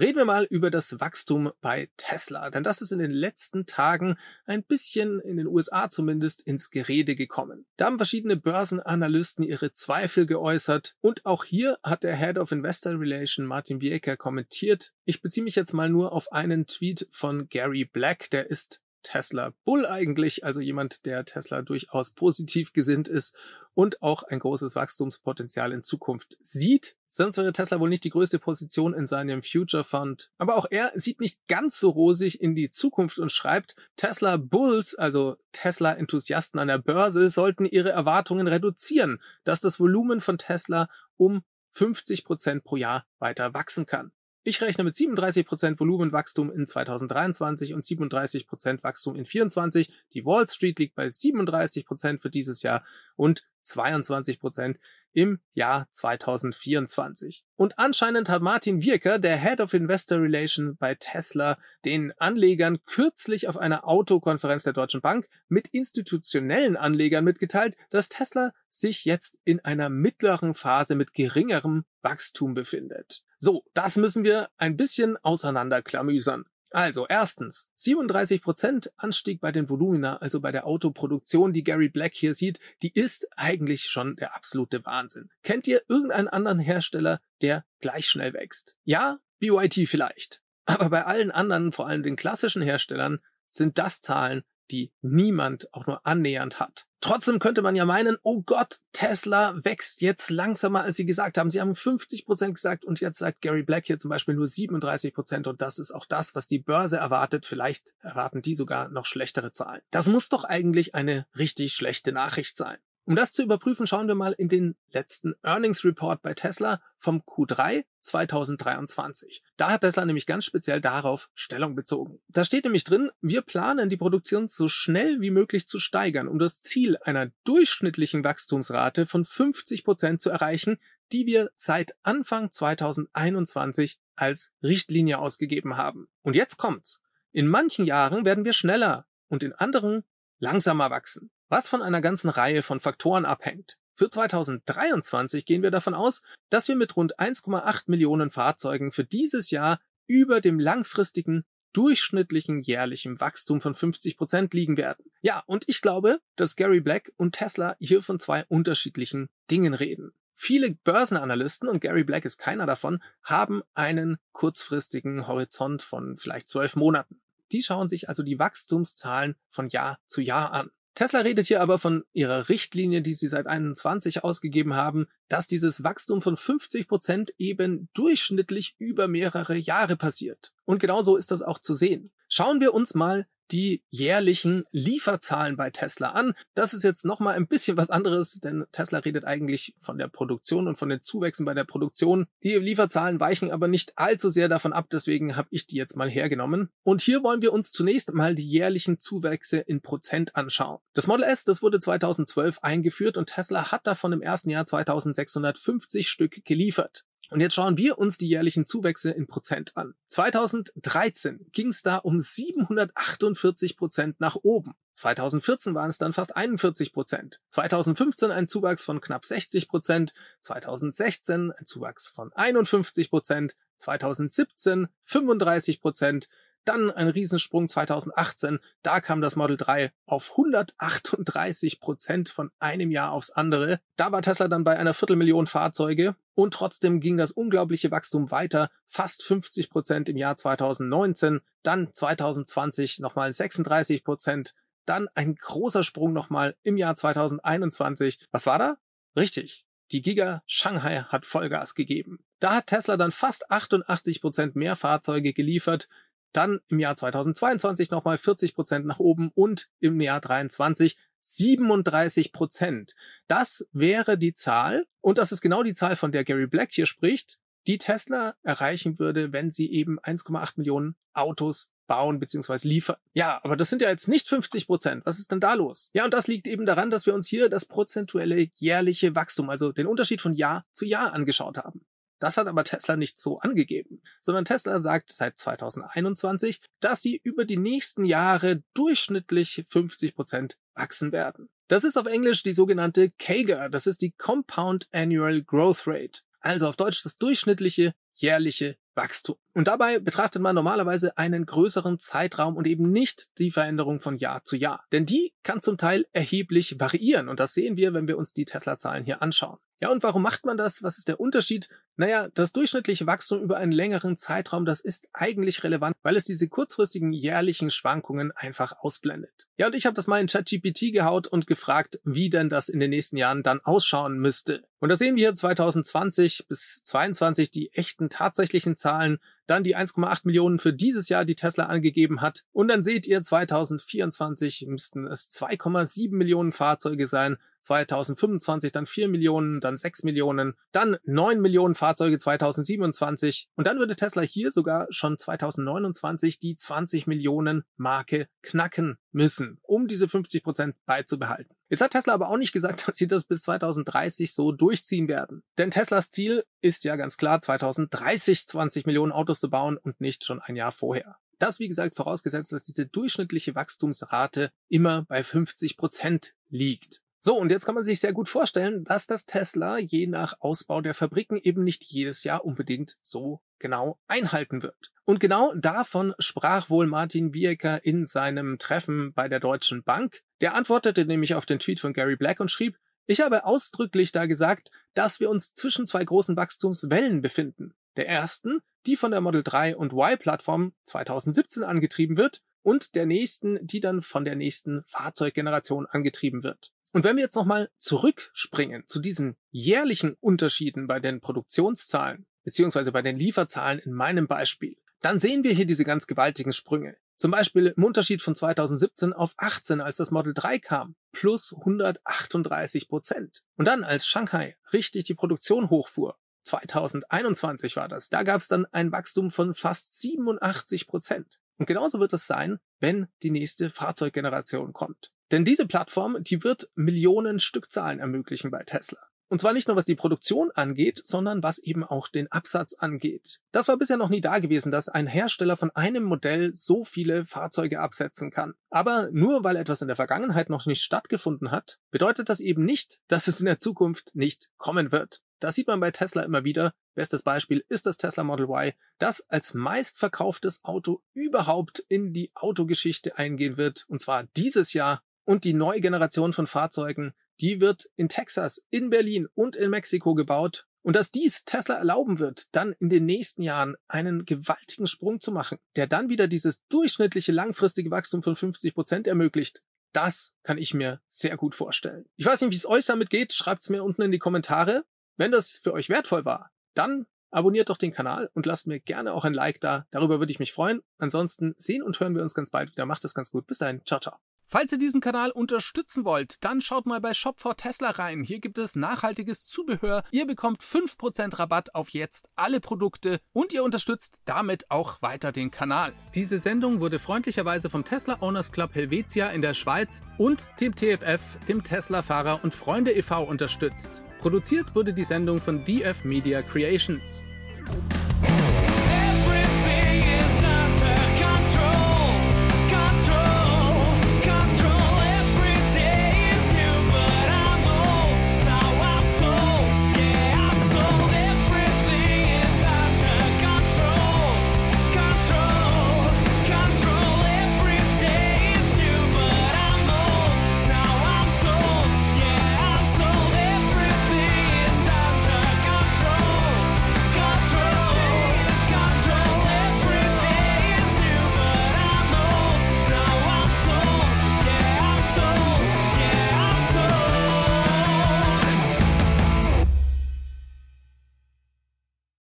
Reden 0.00 0.16
wir 0.16 0.24
mal 0.24 0.44
über 0.44 0.70
das 0.70 0.98
Wachstum 0.98 1.52
bei 1.60 1.90
Tesla, 1.98 2.48
denn 2.48 2.64
das 2.64 2.80
ist 2.80 2.90
in 2.90 3.00
den 3.00 3.10
letzten 3.10 3.66
Tagen 3.66 4.16
ein 4.46 4.64
bisschen 4.64 5.20
in 5.20 5.36
den 5.36 5.46
USA 5.46 5.90
zumindest 5.90 6.40
ins 6.46 6.70
Gerede 6.70 7.14
gekommen. 7.14 7.66
Da 7.76 7.84
haben 7.84 7.98
verschiedene 7.98 8.38
Börsenanalysten 8.38 9.44
ihre 9.44 9.74
Zweifel 9.74 10.24
geäußert 10.24 10.96
und 11.02 11.26
auch 11.26 11.44
hier 11.44 11.76
hat 11.82 12.02
der 12.02 12.16
Head 12.16 12.38
of 12.38 12.50
Investor 12.50 12.98
Relation 12.98 13.44
Martin 13.44 13.82
Vieker 13.82 14.16
kommentiert. 14.16 14.94
Ich 15.04 15.20
beziehe 15.20 15.44
mich 15.44 15.54
jetzt 15.54 15.74
mal 15.74 15.90
nur 15.90 16.12
auf 16.12 16.32
einen 16.32 16.66
Tweet 16.66 17.06
von 17.10 17.50
Gary 17.50 17.84
Black, 17.84 18.30
der 18.30 18.48
ist 18.48 18.80
Tesla 19.02 19.52
Bull 19.64 19.84
eigentlich, 19.84 20.44
also 20.44 20.60
jemand, 20.60 21.04
der 21.04 21.26
Tesla 21.26 21.60
durchaus 21.60 22.12
positiv 22.12 22.72
gesinnt 22.72 23.08
ist 23.08 23.36
und 23.74 24.02
auch 24.02 24.22
ein 24.24 24.38
großes 24.38 24.74
Wachstumspotenzial 24.74 25.72
in 25.72 25.82
Zukunft 25.82 26.36
sieht. 26.40 26.96
Sonst 27.06 27.36
wäre 27.36 27.52
Tesla 27.52 27.80
wohl 27.80 27.88
nicht 27.88 28.04
die 28.04 28.10
größte 28.10 28.38
Position 28.38 28.94
in 28.94 29.06
seinem 29.06 29.42
Future 29.42 29.84
Fund. 29.84 30.30
Aber 30.38 30.56
auch 30.56 30.66
er 30.70 30.92
sieht 30.94 31.20
nicht 31.20 31.40
ganz 31.48 31.78
so 31.78 31.90
rosig 31.90 32.40
in 32.40 32.54
die 32.54 32.70
Zukunft 32.70 33.18
und 33.18 33.32
schreibt, 33.32 33.76
Tesla 33.96 34.36
Bulls, 34.36 34.94
also 34.94 35.36
Tesla-Enthusiasten 35.52 36.60
an 36.60 36.68
der 36.68 36.78
Börse, 36.78 37.28
sollten 37.28 37.64
ihre 37.64 37.90
Erwartungen 37.90 38.46
reduzieren, 38.46 39.20
dass 39.44 39.60
das 39.60 39.80
Volumen 39.80 40.20
von 40.20 40.38
Tesla 40.38 40.88
um 41.16 41.42
50 41.72 42.24
Prozent 42.24 42.64
pro 42.64 42.76
Jahr 42.76 43.06
weiter 43.18 43.54
wachsen 43.54 43.86
kann. 43.86 44.12
Ich 44.42 44.62
rechne 44.62 44.84
mit 44.84 44.94
37% 44.94 45.78
Volumenwachstum 45.78 46.50
in 46.50 46.66
2023 46.66 47.74
und 47.74 47.84
37% 47.84 48.82
Wachstum 48.82 49.14
in 49.14 49.26
2024. 49.26 49.92
Die 50.14 50.24
Wall 50.24 50.48
Street 50.48 50.78
liegt 50.78 50.94
bei 50.94 51.06
37% 51.06 52.20
für 52.20 52.30
dieses 52.30 52.62
Jahr 52.62 52.82
und 53.16 53.44
22% 53.66 54.76
im 55.12 55.40
Jahr 55.52 55.88
2024. 55.90 57.44
Und 57.56 57.78
anscheinend 57.78 58.30
hat 58.30 58.40
Martin 58.40 58.82
Wirker, 58.82 59.18
der 59.18 59.36
Head 59.36 59.60
of 59.60 59.74
Investor 59.74 60.20
Relations 60.20 60.76
bei 60.78 60.94
Tesla, 60.94 61.58
den 61.84 62.12
Anlegern 62.18 62.82
kürzlich 62.86 63.46
auf 63.46 63.58
einer 63.58 63.86
Autokonferenz 63.86 64.62
der 64.62 64.72
Deutschen 64.72 65.02
Bank 65.02 65.28
mit 65.48 65.68
institutionellen 65.68 66.78
Anlegern 66.78 67.24
mitgeteilt, 67.24 67.76
dass 67.90 68.08
Tesla 68.08 68.52
sich 68.70 69.04
jetzt 69.04 69.40
in 69.44 69.60
einer 69.60 69.90
mittleren 69.90 70.54
Phase 70.54 70.94
mit 70.94 71.12
geringerem 71.12 71.84
Wachstum 72.02 72.54
befindet. 72.54 73.22
So, 73.42 73.64
das 73.72 73.96
müssen 73.96 74.22
wir 74.22 74.50
ein 74.58 74.76
bisschen 74.76 75.16
auseinanderklamüsern. 75.16 76.44
Also 76.72 77.06
erstens, 77.08 77.72
37% 77.78 78.90
Anstieg 78.98 79.40
bei 79.40 79.50
den 79.50 79.68
Volumina, 79.68 80.18
also 80.18 80.40
bei 80.40 80.52
der 80.52 80.66
Autoproduktion, 80.66 81.52
die 81.52 81.64
Gary 81.64 81.88
Black 81.88 82.12
hier 82.14 82.34
sieht, 82.34 82.60
die 82.82 82.92
ist 82.92 83.26
eigentlich 83.36 83.84
schon 83.84 84.14
der 84.16 84.36
absolute 84.36 84.84
Wahnsinn. 84.84 85.30
Kennt 85.42 85.66
ihr 85.66 85.82
irgendeinen 85.88 86.28
anderen 86.28 86.60
Hersteller, 86.60 87.20
der 87.40 87.64
gleich 87.80 88.06
schnell 88.06 88.34
wächst? 88.34 88.76
Ja, 88.84 89.18
BYT 89.40 89.88
vielleicht. 89.88 90.42
Aber 90.66 90.90
bei 90.90 91.06
allen 91.06 91.32
anderen, 91.32 91.72
vor 91.72 91.88
allem 91.88 92.02
den 92.04 92.16
klassischen 92.16 92.62
Herstellern, 92.62 93.20
sind 93.46 93.78
das 93.78 94.00
Zahlen, 94.00 94.44
die 94.70 94.92
niemand 95.02 95.72
auch 95.74 95.86
nur 95.86 96.06
annähernd 96.06 96.60
hat. 96.60 96.86
Trotzdem 97.02 97.38
könnte 97.38 97.62
man 97.62 97.76
ja 97.76 97.86
meinen, 97.86 98.18
oh 98.22 98.42
Gott, 98.42 98.80
Tesla 98.92 99.54
wächst 99.64 100.02
jetzt 100.02 100.28
langsamer, 100.28 100.82
als 100.82 100.96
sie 100.96 101.06
gesagt 101.06 101.38
haben. 101.38 101.48
Sie 101.48 101.60
haben 101.60 101.74
50 101.74 102.26
Prozent 102.26 102.54
gesagt 102.54 102.84
und 102.84 103.00
jetzt 103.00 103.18
sagt 103.18 103.40
Gary 103.40 103.62
Black 103.62 103.86
hier 103.86 103.98
zum 103.98 104.10
Beispiel 104.10 104.34
nur 104.34 104.46
37 104.46 105.14
Prozent 105.14 105.46
und 105.46 105.62
das 105.62 105.78
ist 105.78 105.92
auch 105.92 106.04
das, 106.04 106.34
was 106.34 106.46
die 106.46 106.58
Börse 106.58 106.98
erwartet. 106.98 107.46
Vielleicht 107.46 107.94
erwarten 108.00 108.42
die 108.42 108.54
sogar 108.54 108.90
noch 108.90 109.06
schlechtere 109.06 109.52
Zahlen. 109.52 109.80
Das 109.90 110.08
muss 110.08 110.28
doch 110.28 110.44
eigentlich 110.44 110.94
eine 110.94 111.26
richtig 111.38 111.72
schlechte 111.72 112.12
Nachricht 112.12 112.58
sein. 112.58 112.76
Um 113.10 113.16
das 113.16 113.32
zu 113.32 113.42
überprüfen, 113.42 113.88
schauen 113.88 114.06
wir 114.06 114.14
mal 114.14 114.36
in 114.38 114.48
den 114.48 114.76
letzten 114.92 115.34
Earnings 115.42 115.84
Report 115.84 116.22
bei 116.22 116.32
Tesla 116.32 116.80
vom 116.96 117.22
Q3 117.22 117.84
2023. 118.02 119.42
Da 119.56 119.72
hat 119.72 119.80
Tesla 119.80 120.04
nämlich 120.04 120.26
ganz 120.26 120.44
speziell 120.44 120.80
darauf 120.80 121.28
Stellung 121.34 121.74
bezogen. 121.74 122.20
Da 122.28 122.44
steht 122.44 122.62
nämlich 122.62 122.84
drin, 122.84 123.10
wir 123.20 123.42
planen 123.42 123.88
die 123.88 123.96
Produktion 123.96 124.46
so 124.46 124.68
schnell 124.68 125.20
wie 125.20 125.32
möglich 125.32 125.66
zu 125.66 125.80
steigern, 125.80 126.28
um 126.28 126.38
das 126.38 126.60
Ziel 126.60 126.98
einer 127.02 127.32
durchschnittlichen 127.42 128.22
Wachstumsrate 128.22 129.06
von 129.06 129.24
50 129.24 129.82
Prozent 129.82 130.22
zu 130.22 130.30
erreichen, 130.30 130.78
die 131.10 131.26
wir 131.26 131.50
seit 131.56 131.96
Anfang 132.04 132.52
2021 132.52 133.98
als 134.14 134.52
Richtlinie 134.62 135.18
ausgegeben 135.18 135.76
haben. 135.76 136.06
Und 136.22 136.36
jetzt 136.36 136.58
kommt's. 136.58 137.02
In 137.32 137.48
manchen 137.48 137.86
Jahren 137.86 138.24
werden 138.24 138.44
wir 138.44 138.52
schneller 138.52 139.08
und 139.26 139.42
in 139.42 139.52
anderen 139.52 140.04
langsamer 140.40 140.90
wachsen, 140.90 141.30
was 141.48 141.68
von 141.68 141.82
einer 141.82 142.00
ganzen 142.00 142.28
Reihe 142.28 142.62
von 142.62 142.80
Faktoren 142.80 143.24
abhängt. 143.24 143.78
Für 143.94 144.08
2023 144.08 145.44
gehen 145.44 145.62
wir 145.62 145.70
davon 145.70 145.94
aus, 145.94 146.22
dass 146.48 146.68
wir 146.68 146.76
mit 146.76 146.96
rund 146.96 147.20
1,8 147.20 147.84
Millionen 147.86 148.30
Fahrzeugen 148.30 148.92
für 148.92 149.04
dieses 149.04 149.50
Jahr 149.50 149.78
über 150.06 150.40
dem 150.40 150.58
langfristigen 150.58 151.44
durchschnittlichen 151.72 152.62
jährlichen 152.62 153.20
Wachstum 153.20 153.60
von 153.60 153.74
50 153.74 154.16
Prozent 154.16 154.54
liegen 154.54 154.76
werden. 154.76 155.04
Ja, 155.22 155.42
und 155.46 155.68
ich 155.68 155.82
glaube, 155.82 156.20
dass 156.36 156.56
Gary 156.56 156.80
Black 156.80 157.12
und 157.16 157.34
Tesla 157.36 157.76
hier 157.78 158.02
von 158.02 158.18
zwei 158.18 158.44
unterschiedlichen 158.48 159.28
Dingen 159.50 159.74
reden. 159.74 160.12
Viele 160.34 160.70
Börsenanalysten, 160.72 161.68
und 161.68 161.80
Gary 161.82 162.02
Black 162.02 162.24
ist 162.24 162.38
keiner 162.38 162.64
davon, 162.64 163.02
haben 163.22 163.62
einen 163.74 164.16
kurzfristigen 164.32 165.26
Horizont 165.28 165.82
von 165.82 166.16
vielleicht 166.16 166.48
zwölf 166.48 166.76
Monaten. 166.76 167.20
Die 167.52 167.62
schauen 167.62 167.88
sich 167.88 168.08
also 168.08 168.22
die 168.22 168.38
Wachstumszahlen 168.38 169.36
von 169.50 169.68
Jahr 169.68 169.98
zu 170.06 170.20
Jahr 170.20 170.52
an. 170.52 170.70
Tesla 170.94 171.20
redet 171.20 171.46
hier 171.46 171.62
aber 171.62 171.78
von 171.78 172.04
ihrer 172.12 172.48
Richtlinie, 172.48 173.00
die 173.00 173.14
sie 173.14 173.28
seit 173.28 173.46
21 173.46 174.24
ausgegeben 174.24 174.74
haben, 174.74 175.06
dass 175.28 175.46
dieses 175.46 175.84
Wachstum 175.84 176.20
von 176.20 176.36
50 176.36 176.88
Prozent 176.88 177.32
eben 177.38 177.88
durchschnittlich 177.94 178.74
über 178.78 179.08
mehrere 179.08 179.56
Jahre 179.56 179.96
passiert. 179.96 180.52
Und 180.64 180.78
genauso 180.78 181.16
ist 181.16 181.30
das 181.30 181.42
auch 181.42 181.58
zu 181.58 181.74
sehen. 181.74 182.12
Schauen 182.28 182.60
wir 182.60 182.74
uns 182.74 182.94
mal 182.94 183.26
die 183.52 183.82
jährlichen 183.90 184.64
Lieferzahlen 184.70 185.56
bei 185.56 185.70
Tesla 185.70 186.10
an. 186.10 186.34
Das 186.54 186.74
ist 186.74 186.84
jetzt 186.84 187.04
nochmal 187.04 187.34
ein 187.34 187.46
bisschen 187.46 187.76
was 187.76 187.90
anderes, 187.90 188.40
denn 188.40 188.64
Tesla 188.72 188.98
redet 188.98 189.24
eigentlich 189.24 189.74
von 189.80 189.98
der 189.98 190.08
Produktion 190.08 190.68
und 190.68 190.76
von 190.76 190.88
den 190.88 191.02
Zuwächsen 191.02 191.44
bei 191.44 191.54
der 191.54 191.64
Produktion. 191.64 192.26
Die 192.42 192.54
Lieferzahlen 192.54 193.20
weichen 193.20 193.50
aber 193.50 193.68
nicht 193.68 193.92
allzu 193.96 194.30
sehr 194.30 194.48
davon 194.48 194.72
ab, 194.72 194.88
deswegen 194.90 195.36
habe 195.36 195.48
ich 195.50 195.66
die 195.66 195.76
jetzt 195.76 195.96
mal 195.96 196.10
hergenommen. 196.10 196.70
Und 196.82 197.00
hier 197.00 197.22
wollen 197.22 197.42
wir 197.42 197.52
uns 197.52 197.72
zunächst 197.72 198.12
mal 198.12 198.34
die 198.34 198.48
jährlichen 198.48 198.98
Zuwächse 198.98 199.58
in 199.58 199.80
Prozent 199.80 200.36
anschauen. 200.36 200.78
Das 200.94 201.06
Model 201.06 201.24
S, 201.24 201.44
das 201.44 201.62
wurde 201.62 201.80
2012 201.80 202.58
eingeführt 202.62 203.16
und 203.16 203.30
Tesla 203.30 203.70
hat 203.72 203.86
davon 203.86 204.12
im 204.12 204.22
ersten 204.22 204.50
Jahr 204.50 204.66
2650 204.66 206.08
Stück 206.08 206.44
geliefert. 206.44 207.04
Und 207.30 207.40
jetzt 207.40 207.54
schauen 207.54 207.76
wir 207.76 207.96
uns 207.98 208.18
die 208.18 208.28
jährlichen 208.28 208.66
Zuwächse 208.66 209.12
in 209.12 209.28
Prozent 209.28 209.76
an. 209.76 209.94
2013 210.08 211.46
ging 211.52 211.68
es 211.68 211.82
da 211.82 211.96
um 211.96 212.18
748 212.18 213.76
Prozent 213.76 214.20
nach 214.20 214.36
oben. 214.42 214.74
2014 214.94 215.74
waren 215.74 215.88
es 215.88 215.98
dann 215.98 216.12
fast 216.12 216.36
41 216.36 216.92
Prozent. 216.92 217.40
2015 217.48 218.32
ein 218.32 218.48
Zuwachs 218.48 218.82
von 218.82 219.00
knapp 219.00 219.24
60 219.24 219.68
Prozent. 219.68 220.12
2016 220.40 221.52
ein 221.52 221.66
Zuwachs 221.66 222.08
von 222.08 222.32
51 222.32 223.10
Prozent. 223.10 223.56
2017 223.76 224.88
35 225.04 225.80
Prozent. 225.80 226.28
Dann 226.64 226.90
ein 226.90 227.08
Riesensprung 227.08 227.68
2018. 227.68 228.58
Da 228.82 229.00
kam 229.00 229.20
das 229.20 229.36
Model 229.36 229.56
3 229.56 229.92
auf 230.06 230.32
138 230.32 231.80
Prozent 231.80 232.28
von 232.28 232.50
einem 232.58 232.90
Jahr 232.90 233.12
aufs 233.12 233.30
andere. 233.30 233.80
Da 233.96 234.12
war 234.12 234.22
Tesla 234.22 234.48
dann 234.48 234.64
bei 234.64 234.78
einer 234.78 234.94
Viertelmillion 234.94 235.46
Fahrzeuge. 235.46 236.16
Und 236.34 236.54
trotzdem 236.54 237.00
ging 237.00 237.16
das 237.16 237.30
unglaubliche 237.30 237.90
Wachstum 237.90 238.30
weiter. 238.30 238.70
Fast 238.86 239.22
50 239.22 239.70
Prozent 239.70 240.08
im 240.08 240.16
Jahr 240.16 240.36
2019. 240.36 241.40
Dann 241.62 241.92
2020 241.92 243.00
nochmal 243.00 243.32
36 243.32 244.04
Prozent. 244.04 244.54
Dann 244.84 245.08
ein 245.14 245.34
großer 245.34 245.82
Sprung 245.82 246.12
nochmal 246.12 246.56
im 246.62 246.76
Jahr 246.76 246.96
2021. 246.96 248.20
Was 248.32 248.46
war 248.46 248.58
da? 248.58 248.76
Richtig. 249.16 249.66
Die 249.92 250.02
Giga 250.02 250.42
Shanghai 250.46 251.04
hat 251.08 251.26
Vollgas 251.26 251.74
gegeben. 251.74 252.24
Da 252.38 252.56
hat 252.56 252.68
Tesla 252.68 252.96
dann 252.96 253.12
fast 253.12 253.50
88 253.50 254.20
Prozent 254.20 254.56
mehr 254.56 254.76
Fahrzeuge 254.76 255.32
geliefert 255.32 255.88
dann 256.32 256.60
im 256.68 256.78
Jahr 256.78 256.96
2022 256.96 257.90
nochmal 257.90 258.18
40 258.18 258.54
Prozent 258.54 258.86
nach 258.86 258.98
oben 258.98 259.30
und 259.34 259.68
im 259.80 260.00
Jahr 260.00 260.20
23 260.20 260.96
37 261.22 262.32
Prozent. 262.32 262.94
Das 263.26 263.68
wäre 263.72 264.16
die 264.16 264.34
Zahl, 264.34 264.86
und 265.00 265.18
das 265.18 265.32
ist 265.32 265.40
genau 265.40 265.62
die 265.62 265.74
Zahl, 265.74 265.96
von 265.96 266.12
der 266.12 266.24
Gary 266.24 266.46
Black 266.46 266.70
hier 266.72 266.86
spricht, 266.86 267.38
die 267.66 267.78
Tesla 267.78 268.34
erreichen 268.42 268.98
würde, 268.98 269.32
wenn 269.32 269.50
sie 269.50 269.70
eben 269.70 270.00
1,8 270.00 270.54
Millionen 270.56 270.96
Autos 271.12 271.70
bauen 271.86 272.20
bzw. 272.20 272.68
liefern. 272.68 272.96
Ja, 273.14 273.40
aber 273.42 273.56
das 273.56 273.68
sind 273.68 273.82
ja 273.82 273.90
jetzt 273.90 274.06
nicht 274.06 274.28
50 274.28 274.66
Prozent. 274.66 275.06
Was 275.06 275.18
ist 275.18 275.32
denn 275.32 275.40
da 275.40 275.54
los? 275.54 275.90
Ja, 275.92 276.04
und 276.04 276.14
das 276.14 276.28
liegt 276.28 276.46
eben 276.46 276.64
daran, 276.64 276.90
dass 276.90 277.04
wir 277.04 277.14
uns 277.14 277.26
hier 277.26 277.48
das 277.48 277.64
prozentuelle 277.64 278.48
jährliche 278.54 279.14
Wachstum, 279.16 279.50
also 279.50 279.72
den 279.72 279.88
Unterschied 279.88 280.20
von 280.20 280.34
Jahr 280.34 280.64
zu 280.72 280.86
Jahr 280.86 281.12
angeschaut 281.12 281.58
haben. 281.58 281.84
Das 282.20 282.36
hat 282.36 282.46
aber 282.46 282.62
Tesla 282.62 282.96
nicht 282.96 283.18
so 283.18 283.38
angegeben, 283.38 284.02
sondern 284.20 284.44
Tesla 284.44 284.78
sagt 284.78 285.10
seit 285.12 285.38
2021, 285.38 286.60
dass 286.78 287.02
sie 287.02 287.20
über 287.24 287.44
die 287.44 287.56
nächsten 287.56 288.04
Jahre 288.04 288.62
durchschnittlich 288.74 289.64
50 289.68 290.14
Prozent 290.14 290.58
wachsen 290.74 291.12
werden. 291.12 291.48
Das 291.66 291.82
ist 291.82 291.96
auf 291.96 292.06
Englisch 292.06 292.42
die 292.42 292.52
sogenannte 292.52 293.10
CAGR, 293.18 293.70
das 293.70 293.86
ist 293.86 294.02
die 294.02 294.12
Compound 294.12 294.88
Annual 294.92 295.42
Growth 295.42 295.86
Rate, 295.86 296.20
also 296.40 296.68
auf 296.68 296.76
Deutsch 296.76 297.02
das 297.02 297.16
durchschnittliche 297.18 297.94
jährliche 298.14 298.76
Wachstum. 298.94 299.36
Und 299.54 299.66
dabei 299.66 299.98
betrachtet 299.98 300.42
man 300.42 300.54
normalerweise 300.54 301.16
einen 301.16 301.46
größeren 301.46 301.98
Zeitraum 301.98 302.56
und 302.56 302.66
eben 302.66 302.90
nicht 302.90 303.38
die 303.38 303.50
Veränderung 303.50 304.00
von 304.00 304.18
Jahr 304.18 304.44
zu 304.44 304.56
Jahr. 304.56 304.84
Denn 304.92 305.06
die 305.06 305.32
kann 305.42 305.62
zum 305.62 305.78
Teil 305.78 306.06
erheblich 306.12 306.78
variieren 306.78 307.28
und 307.28 307.40
das 307.40 307.54
sehen 307.54 307.76
wir, 307.76 307.94
wenn 307.94 308.08
wir 308.08 308.18
uns 308.18 308.34
die 308.34 308.44
Tesla-Zahlen 308.44 309.04
hier 309.04 309.22
anschauen. 309.22 309.58
Ja, 309.80 309.90
und 309.90 310.02
warum 310.02 310.22
macht 310.22 310.44
man 310.44 310.58
das? 310.58 310.82
Was 310.82 310.98
ist 310.98 311.08
der 311.08 311.20
Unterschied? 311.20 311.70
Naja, 311.96 312.28
das 312.34 312.52
durchschnittliche 312.52 313.06
Wachstum 313.06 313.42
über 313.42 313.56
einen 313.56 313.72
längeren 313.72 314.18
Zeitraum, 314.18 314.66
das 314.66 314.80
ist 314.80 315.08
eigentlich 315.14 315.64
relevant, 315.64 315.96
weil 316.02 316.16
es 316.16 316.24
diese 316.24 316.48
kurzfristigen 316.48 317.12
jährlichen 317.12 317.70
Schwankungen 317.70 318.30
einfach 318.32 318.72
ausblendet. 318.78 319.46
Ja, 319.56 319.66
und 319.66 319.74
ich 319.74 319.86
habe 319.86 319.94
das 319.94 320.06
mal 320.06 320.20
in 320.20 320.26
ChatGPT 320.26 320.92
gehaut 320.92 321.26
und 321.26 321.46
gefragt, 321.46 322.00
wie 322.04 322.30
denn 322.30 322.48
das 322.50 322.68
in 322.68 322.80
den 322.80 322.90
nächsten 322.90 323.16
Jahren 323.16 323.42
dann 323.42 323.60
ausschauen 323.60 324.18
müsste. 324.18 324.64
Und 324.80 324.88
da 324.88 324.96
sehen 324.96 325.16
wir 325.16 325.34
2020 325.34 326.46
bis 326.48 326.82
2022 326.84 327.50
die 327.50 327.72
echten 327.72 328.08
tatsächlichen 328.08 328.76
Zahlen 328.76 329.18
dann 329.46 329.64
die 329.64 329.76
1,8 329.76 330.20
Millionen 330.24 330.58
für 330.58 330.72
dieses 330.72 331.08
Jahr, 331.08 331.24
die 331.24 331.34
Tesla 331.34 331.66
angegeben 331.66 332.20
hat. 332.22 332.44
Und 332.52 332.68
dann 332.68 332.82
seht 332.82 333.06
ihr, 333.06 333.22
2024 333.22 334.66
müssten 334.68 335.06
es 335.06 335.28
2,7 335.30 336.14
Millionen 336.14 336.52
Fahrzeuge 336.52 337.06
sein. 337.06 337.36
2025 337.62 338.72
dann 338.72 338.86
4 338.86 339.08
Millionen, 339.08 339.60
dann 339.60 339.76
6 339.76 340.02
Millionen, 340.02 340.54
dann 340.72 340.96
9 341.04 341.40
Millionen 341.40 341.74
Fahrzeuge 341.74 342.18
2027 342.18 343.48
und 343.56 343.66
dann 343.66 343.78
würde 343.78 343.96
Tesla 343.96 344.22
hier 344.22 344.50
sogar 344.50 344.86
schon 344.90 345.18
2029 345.18 346.38
die 346.38 346.56
20 346.56 347.06
Millionen 347.06 347.64
Marke 347.76 348.28
knacken 348.42 348.98
müssen, 349.12 349.58
um 349.62 349.86
diese 349.86 350.08
50 350.08 350.42
Prozent 350.42 350.76
beizubehalten. 350.86 351.54
Jetzt 351.68 351.80
hat 351.80 351.92
Tesla 351.92 352.14
aber 352.14 352.28
auch 352.28 352.36
nicht 352.36 352.52
gesagt, 352.52 352.84
dass 352.88 352.96
sie 352.96 353.06
das 353.06 353.24
bis 353.24 353.42
2030 353.42 354.34
so 354.34 354.52
durchziehen 354.52 355.08
werden. 355.08 355.42
Denn 355.56 355.70
Teslas 355.70 356.10
Ziel 356.10 356.44
ist 356.60 356.84
ja 356.84 356.96
ganz 356.96 357.16
klar, 357.16 357.40
2030 357.40 358.46
20 358.46 358.86
Millionen 358.86 359.12
Autos 359.12 359.40
zu 359.40 359.50
bauen 359.50 359.76
und 359.78 360.00
nicht 360.00 360.24
schon 360.24 360.40
ein 360.40 360.56
Jahr 360.56 360.72
vorher. 360.72 361.16
Das, 361.38 361.58
wie 361.58 361.68
gesagt, 361.68 361.96
vorausgesetzt, 361.96 362.52
dass 362.52 362.62
diese 362.62 362.86
durchschnittliche 362.86 363.54
Wachstumsrate 363.54 364.52
immer 364.68 365.06
bei 365.08 365.22
50 365.22 365.78
Prozent 365.78 366.34
liegt. 366.50 367.00
So, 367.22 367.36
und 367.36 367.50
jetzt 367.50 367.66
kann 367.66 367.74
man 367.74 367.84
sich 367.84 368.00
sehr 368.00 368.14
gut 368.14 368.30
vorstellen, 368.30 368.84
dass 368.84 369.06
das 369.06 369.26
Tesla 369.26 369.78
je 369.78 370.06
nach 370.06 370.34
Ausbau 370.40 370.80
der 370.80 370.94
Fabriken 370.94 371.36
eben 371.36 371.64
nicht 371.64 371.84
jedes 371.84 372.24
Jahr 372.24 372.46
unbedingt 372.46 372.96
so 373.02 373.42
genau 373.58 373.98
einhalten 374.06 374.62
wird. 374.62 374.90
Und 375.04 375.20
genau 375.20 375.52
davon 375.54 376.14
sprach 376.18 376.70
wohl 376.70 376.86
Martin 376.86 377.34
Wiecker 377.34 377.84
in 377.84 378.06
seinem 378.06 378.58
Treffen 378.58 379.12
bei 379.12 379.28
der 379.28 379.38
Deutschen 379.38 379.82
Bank. 379.82 380.22
Der 380.40 380.54
antwortete 380.54 381.04
nämlich 381.04 381.34
auf 381.34 381.44
den 381.44 381.58
Tweet 381.58 381.80
von 381.80 381.92
Gary 381.92 382.16
Black 382.16 382.40
und 382.40 382.50
schrieb, 382.50 382.78
ich 383.06 383.20
habe 383.20 383.44
ausdrücklich 383.44 384.12
da 384.12 384.24
gesagt, 384.24 384.70
dass 384.94 385.20
wir 385.20 385.28
uns 385.28 385.52
zwischen 385.54 385.86
zwei 385.86 386.04
großen 386.04 386.36
Wachstumswellen 386.36 387.20
befinden. 387.20 387.74
Der 387.96 388.08
ersten, 388.08 388.60
die 388.86 388.96
von 388.96 389.10
der 389.10 389.20
Model 389.20 389.42
3 389.42 389.76
und 389.76 389.92
Y-Plattform 389.92 390.72
2017 390.84 391.64
angetrieben 391.64 392.16
wird, 392.16 392.40
und 392.62 392.94
der 392.94 393.06
nächsten, 393.06 393.58
die 393.66 393.80
dann 393.80 394.02
von 394.02 394.24
der 394.24 394.36
nächsten 394.36 394.84
Fahrzeuggeneration 394.84 395.86
angetrieben 395.86 396.42
wird. 396.42 396.72
Und 396.92 397.04
wenn 397.04 397.16
wir 397.16 397.22
jetzt 397.22 397.36
nochmal 397.36 397.70
zurückspringen 397.78 398.84
zu 398.88 399.00
diesen 399.00 399.36
jährlichen 399.50 400.14
Unterschieden 400.20 400.86
bei 400.86 400.98
den 400.98 401.20
Produktionszahlen, 401.20 402.26
beziehungsweise 402.42 402.90
bei 402.90 403.02
den 403.02 403.16
Lieferzahlen 403.16 403.78
in 403.78 403.92
meinem 403.92 404.26
Beispiel, 404.26 404.76
dann 405.00 405.18
sehen 405.18 405.44
wir 405.44 405.52
hier 405.52 405.66
diese 405.66 405.84
ganz 405.84 406.06
gewaltigen 406.06 406.52
Sprünge. 406.52 406.96
Zum 407.16 407.30
Beispiel 407.30 407.74
im 407.76 407.84
Unterschied 407.84 408.22
von 408.22 408.34
2017 408.34 409.12
auf 409.12 409.34
18, 409.36 409.80
als 409.80 409.96
das 409.96 410.10
Model 410.10 410.32
3 410.34 410.58
kam, 410.58 410.96
plus 411.12 411.52
138 411.52 412.88
Prozent. 412.88 413.42
Und 413.56 413.66
dann, 413.66 413.84
als 413.84 414.06
Shanghai 414.06 414.56
richtig 414.72 415.04
die 415.04 415.14
Produktion 415.14 415.70
hochfuhr, 415.70 416.16
2021 416.44 417.76
war 417.76 417.88
das, 417.88 418.08
da 418.08 418.22
gab 418.22 418.40
es 418.40 418.48
dann 418.48 418.66
ein 418.72 418.90
Wachstum 418.90 419.30
von 419.30 419.54
fast 419.54 420.00
87 420.00 420.86
Prozent. 420.86 421.38
Und 421.58 421.66
genauso 421.66 422.00
wird 422.00 422.14
es 422.14 422.26
sein, 422.26 422.58
wenn 422.78 423.08
die 423.22 423.30
nächste 423.30 423.70
Fahrzeuggeneration 423.70 424.72
kommt. 424.72 425.12
Denn 425.30 425.44
diese 425.44 425.66
Plattform, 425.66 426.16
die 426.22 426.42
wird 426.42 426.70
Millionen 426.74 427.40
Stückzahlen 427.40 428.00
ermöglichen 428.00 428.50
bei 428.50 428.62
Tesla. 428.64 428.98
Und 429.30 429.40
zwar 429.40 429.52
nicht 429.52 429.68
nur 429.68 429.76
was 429.76 429.84
die 429.84 429.94
Produktion 429.94 430.50
angeht, 430.56 431.00
sondern 431.04 431.40
was 431.44 431.60
eben 431.60 431.84
auch 431.84 432.08
den 432.08 432.26
Absatz 432.32 432.74
angeht. 432.74 433.38
Das 433.52 433.68
war 433.68 433.76
bisher 433.76 433.96
noch 433.96 434.08
nie 434.08 434.20
da 434.20 434.40
gewesen, 434.40 434.72
dass 434.72 434.88
ein 434.88 435.06
Hersteller 435.06 435.56
von 435.56 435.70
einem 435.70 436.02
Modell 436.02 436.52
so 436.52 436.84
viele 436.84 437.24
Fahrzeuge 437.24 437.78
absetzen 437.78 438.32
kann. 438.32 438.54
Aber 438.70 439.08
nur 439.12 439.44
weil 439.44 439.54
etwas 439.54 439.82
in 439.82 439.86
der 439.86 439.94
Vergangenheit 439.94 440.50
noch 440.50 440.66
nicht 440.66 440.82
stattgefunden 440.82 441.52
hat, 441.52 441.78
bedeutet 441.92 442.28
das 442.28 442.40
eben 442.40 442.64
nicht, 442.64 442.98
dass 443.06 443.28
es 443.28 443.38
in 443.38 443.46
der 443.46 443.60
Zukunft 443.60 444.16
nicht 444.16 444.50
kommen 444.58 444.90
wird. 444.90 445.22
Das 445.38 445.54
sieht 445.54 445.68
man 445.68 445.78
bei 445.78 445.92
Tesla 445.92 446.22
immer 446.22 446.42
wieder. 446.42 446.74
Bestes 446.96 447.22
Beispiel 447.22 447.64
ist 447.68 447.86
das 447.86 447.98
Tesla 447.98 448.24
Model 448.24 448.46
Y, 448.46 448.72
das 448.98 449.30
als 449.30 449.54
meistverkauftes 449.54 450.64
Auto 450.64 451.02
überhaupt 451.14 451.78
in 451.88 452.12
die 452.12 452.32
Autogeschichte 452.34 453.16
eingehen 453.16 453.56
wird, 453.56 453.84
und 453.86 454.00
zwar 454.00 454.24
dieses 454.36 454.72
Jahr. 454.72 455.02
Und 455.30 455.44
die 455.44 455.54
neue 455.54 455.80
Generation 455.80 456.32
von 456.32 456.48
Fahrzeugen, 456.48 457.12
die 457.40 457.60
wird 457.60 457.88
in 457.94 458.08
Texas, 458.08 458.66
in 458.70 458.90
Berlin 458.90 459.28
und 459.36 459.54
in 459.54 459.70
Mexiko 459.70 460.16
gebaut. 460.16 460.66
Und 460.82 460.96
dass 460.96 461.12
dies 461.12 461.44
Tesla 461.44 461.76
erlauben 461.76 462.18
wird, 462.18 462.48
dann 462.50 462.72
in 462.80 462.88
den 462.88 463.06
nächsten 463.06 463.42
Jahren 463.42 463.76
einen 463.86 464.24
gewaltigen 464.24 464.88
Sprung 464.88 465.20
zu 465.20 465.30
machen, 465.30 465.58
der 465.76 465.86
dann 465.86 466.08
wieder 466.08 466.26
dieses 466.26 466.66
durchschnittliche 466.66 467.30
langfristige 467.30 467.92
Wachstum 467.92 468.24
von 468.24 468.34
50 468.34 468.74
Prozent 468.74 469.06
ermöglicht, 469.06 469.62
das 469.92 470.34
kann 470.42 470.58
ich 470.58 470.74
mir 470.74 471.00
sehr 471.06 471.36
gut 471.36 471.54
vorstellen. 471.54 472.06
Ich 472.16 472.26
weiß 472.26 472.40
nicht, 472.40 472.50
wie 472.50 472.56
es 472.56 472.66
euch 472.66 472.86
damit 472.86 473.08
geht. 473.08 473.32
Schreibt 473.32 473.62
es 473.62 473.70
mir 473.70 473.84
unten 473.84 474.02
in 474.02 474.10
die 474.10 474.18
Kommentare. 474.18 474.82
Wenn 475.16 475.30
das 475.30 475.60
für 475.62 475.72
euch 475.74 475.90
wertvoll 475.90 476.24
war, 476.24 476.50
dann 476.74 477.06
abonniert 477.30 477.68
doch 477.68 477.76
den 477.76 477.92
Kanal 477.92 478.30
und 478.34 478.46
lasst 478.46 478.66
mir 478.66 478.80
gerne 478.80 479.12
auch 479.12 479.24
ein 479.24 479.34
Like 479.34 479.60
da. 479.60 479.86
Darüber 479.92 480.18
würde 480.18 480.32
ich 480.32 480.40
mich 480.40 480.52
freuen. 480.52 480.82
Ansonsten 480.98 481.54
sehen 481.56 481.84
und 481.84 482.00
hören 482.00 482.16
wir 482.16 482.22
uns 482.22 482.34
ganz 482.34 482.50
bald 482.50 482.72
wieder. 482.72 482.84
Macht 482.84 483.04
es 483.04 483.14
ganz 483.14 483.30
gut. 483.30 483.46
Bis 483.46 483.58
dahin. 483.58 483.80
Ciao, 483.86 484.00
ciao. 484.00 484.16
Falls 484.52 484.72
ihr 484.72 484.78
diesen 484.78 485.00
Kanal 485.00 485.30
unterstützen 485.30 486.04
wollt, 486.04 486.42
dann 486.42 486.60
schaut 486.60 486.84
mal 486.84 487.00
bei 487.00 487.14
Shop 487.14 487.38
for 487.38 487.56
Tesla 487.56 487.90
rein. 487.90 488.24
Hier 488.24 488.40
gibt 488.40 488.58
es 488.58 488.74
nachhaltiges 488.74 489.46
Zubehör. 489.46 490.02
Ihr 490.10 490.26
bekommt 490.26 490.60
5% 490.60 491.38
Rabatt 491.38 491.76
auf 491.76 491.90
jetzt 491.90 492.28
alle 492.34 492.58
Produkte 492.58 493.20
und 493.32 493.52
ihr 493.52 493.62
unterstützt 493.62 494.18
damit 494.24 494.68
auch 494.68 495.02
weiter 495.02 495.30
den 495.30 495.52
Kanal. 495.52 495.92
Diese 496.16 496.40
Sendung 496.40 496.80
wurde 496.80 496.98
freundlicherweise 496.98 497.70
vom 497.70 497.84
Tesla 497.84 498.20
Owners 498.22 498.50
Club 498.50 498.74
Helvetia 498.74 499.28
in 499.28 499.40
der 499.40 499.54
Schweiz 499.54 500.02
und 500.18 500.50
dem 500.60 500.74
TFF, 500.74 501.38
dem 501.48 501.62
Tesla 501.62 502.02
Fahrer 502.02 502.42
und 502.42 502.52
Freunde 502.52 502.90
e.V. 502.90 503.22
unterstützt. 503.22 504.02
Produziert 504.18 504.74
wurde 504.74 504.92
die 504.92 505.04
Sendung 505.04 505.40
von 505.40 505.64
DF 505.64 506.02
Media 506.02 506.42
Creations. 506.42 507.22